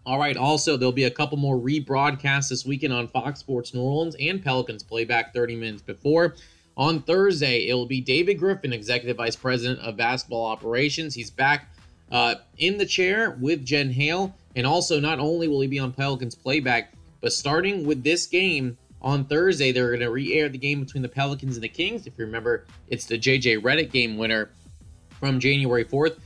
All 0.04 0.18
right, 0.18 0.36
also, 0.36 0.76
there'll 0.76 0.92
be 0.92 1.04
a 1.04 1.10
couple 1.10 1.36
more 1.36 1.58
rebroadcasts 1.58 2.48
this 2.48 2.64
weekend 2.64 2.92
on 2.92 3.08
Fox 3.08 3.40
Sports 3.40 3.74
New 3.74 3.82
Orleans 3.82 4.16
and 4.20 4.42
Pelicans 4.42 4.82
playback 4.82 5.34
30 5.34 5.56
minutes 5.56 5.82
before. 5.82 6.34
On 6.76 7.02
Thursday, 7.02 7.68
it 7.68 7.74
will 7.74 7.86
be 7.86 8.00
David 8.00 8.34
Griffin, 8.34 8.72
Executive 8.72 9.16
Vice 9.16 9.34
President 9.34 9.80
of 9.80 9.96
Basketball 9.96 10.44
Operations. 10.44 11.14
He's 11.14 11.30
back 11.30 11.68
uh, 12.12 12.36
in 12.58 12.76
the 12.78 12.86
chair 12.86 13.36
with 13.40 13.64
Jen 13.64 13.90
Hale 13.90 14.34
and 14.56 14.66
also, 14.66 14.98
not 14.98 15.20
only 15.20 15.48
will 15.48 15.60
he 15.60 15.68
be 15.68 15.78
on 15.78 15.92
Pelicans 15.92 16.34
playback, 16.34 16.92
but 17.20 17.32
starting 17.32 17.86
with 17.86 18.02
this 18.02 18.26
game 18.26 18.78
on 19.02 19.24
Thursday, 19.24 19.72
they're 19.72 19.88
going 19.88 20.00
to 20.00 20.10
re 20.10 20.32
air 20.34 20.48
the 20.48 20.58
game 20.58 20.80
between 20.80 21.02
the 21.02 21.08
Pelicans 21.08 21.56
and 21.56 21.64
the 21.64 21.68
Kings. 21.68 22.06
If 22.06 22.14
you 22.18 22.24
remember, 22.24 22.66
it's 22.88 23.06
the 23.06 23.18
JJ 23.18 23.60
Redick 23.60 23.90
game 23.90 24.16
winner 24.16 24.50
from 25.20 25.38
January 25.38 25.84
4th. 25.84 26.18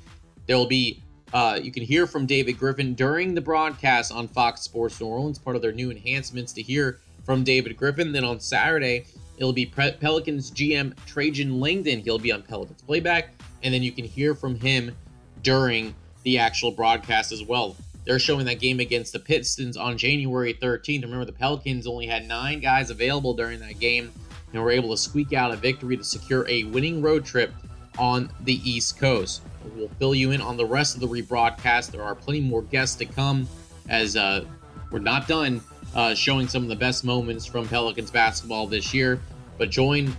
There 0.46 0.56
will 0.56 0.66
be, 0.66 1.02
uh, 1.32 1.58
you 1.62 1.70
can 1.70 1.82
hear 1.82 2.06
from 2.06 2.26
David 2.26 2.58
Griffin 2.58 2.94
during 2.94 3.34
the 3.34 3.40
broadcast 3.40 4.12
on 4.12 4.28
Fox 4.28 4.62
Sports 4.62 5.00
New 5.00 5.06
Orleans, 5.06 5.38
part 5.38 5.56
of 5.56 5.62
their 5.62 5.72
new 5.72 5.90
enhancements 5.90 6.52
to 6.54 6.62
hear 6.62 7.00
from 7.24 7.44
David 7.44 7.76
Griffin. 7.76 8.12
Then 8.12 8.24
on 8.24 8.40
Saturday, 8.40 9.04
it'll 9.36 9.52
be 9.52 9.66
Pelicans 9.66 10.50
GM 10.50 10.94
Trajan 11.06 11.60
Langdon. 11.60 12.00
He'll 12.00 12.18
be 12.18 12.32
on 12.32 12.42
Pelicans 12.42 12.82
playback, 12.82 13.34
and 13.62 13.72
then 13.72 13.82
you 13.82 13.92
can 13.92 14.04
hear 14.04 14.34
from 14.34 14.54
him 14.54 14.96
during 15.42 15.94
the 16.22 16.38
actual 16.38 16.70
broadcast 16.70 17.32
as 17.32 17.44
well. 17.44 17.76
They're 18.10 18.18
showing 18.18 18.46
that 18.46 18.58
game 18.58 18.80
against 18.80 19.12
the 19.12 19.20
Pistons 19.20 19.76
on 19.76 19.96
January 19.96 20.52
13th. 20.52 21.02
Remember, 21.02 21.24
the 21.24 21.30
Pelicans 21.30 21.86
only 21.86 22.08
had 22.08 22.26
nine 22.26 22.58
guys 22.58 22.90
available 22.90 23.34
during 23.34 23.60
that 23.60 23.78
game 23.78 24.10
and 24.52 24.60
were 24.60 24.72
able 24.72 24.90
to 24.90 24.96
squeak 24.96 25.32
out 25.32 25.52
a 25.52 25.56
victory 25.56 25.96
to 25.96 26.02
secure 26.02 26.44
a 26.48 26.64
winning 26.64 27.02
road 27.02 27.24
trip 27.24 27.52
on 28.00 28.28
the 28.40 28.54
East 28.68 28.98
Coast. 28.98 29.42
We'll 29.76 29.92
fill 30.00 30.16
you 30.16 30.32
in 30.32 30.40
on 30.40 30.56
the 30.56 30.66
rest 30.66 30.96
of 30.96 31.00
the 31.00 31.06
rebroadcast. 31.06 31.92
There 31.92 32.02
are 32.02 32.16
plenty 32.16 32.40
more 32.40 32.62
guests 32.62 32.96
to 32.96 33.04
come 33.04 33.46
as 33.88 34.16
uh, 34.16 34.44
we're 34.90 34.98
not 34.98 35.28
done 35.28 35.60
uh, 35.94 36.12
showing 36.12 36.48
some 36.48 36.64
of 36.64 36.68
the 36.68 36.74
best 36.74 37.04
moments 37.04 37.46
from 37.46 37.68
Pelicans 37.68 38.10
basketball 38.10 38.66
this 38.66 38.92
year. 38.92 39.20
But 39.56 39.70
join 39.70 40.16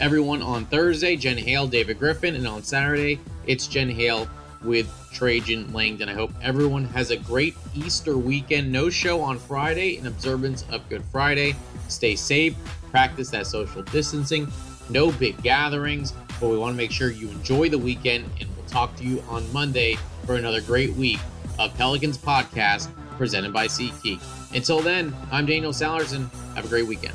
everyone 0.00 0.40
on 0.40 0.64
Thursday, 0.64 1.16
Jen 1.16 1.36
Hale, 1.36 1.66
David 1.66 1.98
Griffin, 1.98 2.34
and 2.34 2.48
on 2.48 2.62
Saturday, 2.62 3.20
it's 3.46 3.66
Jen 3.66 3.90
Hale 3.90 4.26
with 4.62 4.92
Trajan 5.12 5.72
Langdon. 5.72 6.08
I 6.08 6.14
hope 6.14 6.32
everyone 6.42 6.84
has 6.86 7.10
a 7.10 7.16
great 7.16 7.56
Easter 7.74 8.16
weekend. 8.16 8.70
No 8.70 8.90
show 8.90 9.20
on 9.20 9.38
Friday 9.38 9.96
in 9.98 10.06
observance 10.06 10.64
of 10.70 10.88
Good 10.88 11.04
Friday. 11.12 11.54
Stay 11.88 12.16
safe, 12.16 12.56
practice 12.90 13.30
that 13.30 13.46
social 13.46 13.82
distancing, 13.82 14.50
no 14.90 15.10
big 15.12 15.40
gatherings, 15.42 16.12
but 16.40 16.48
we 16.48 16.58
want 16.58 16.72
to 16.72 16.76
make 16.76 16.90
sure 16.90 17.10
you 17.10 17.28
enjoy 17.30 17.68
the 17.68 17.78
weekend 17.78 18.24
and 18.40 18.48
we'll 18.56 18.66
talk 18.66 18.94
to 18.96 19.04
you 19.04 19.22
on 19.28 19.50
Monday 19.52 19.96
for 20.24 20.36
another 20.36 20.60
great 20.60 20.92
week 20.94 21.20
of 21.58 21.76
Pelicans 21.76 22.18
Podcast 22.18 22.90
presented 23.16 23.52
by 23.52 23.66
SeatGeek. 23.66 24.20
Until 24.54 24.80
then, 24.80 25.14
I'm 25.30 25.46
Daniel 25.46 25.72
Sallerson. 25.72 26.30
Have 26.54 26.66
a 26.66 26.68
great 26.68 26.86
weekend. 26.86 27.14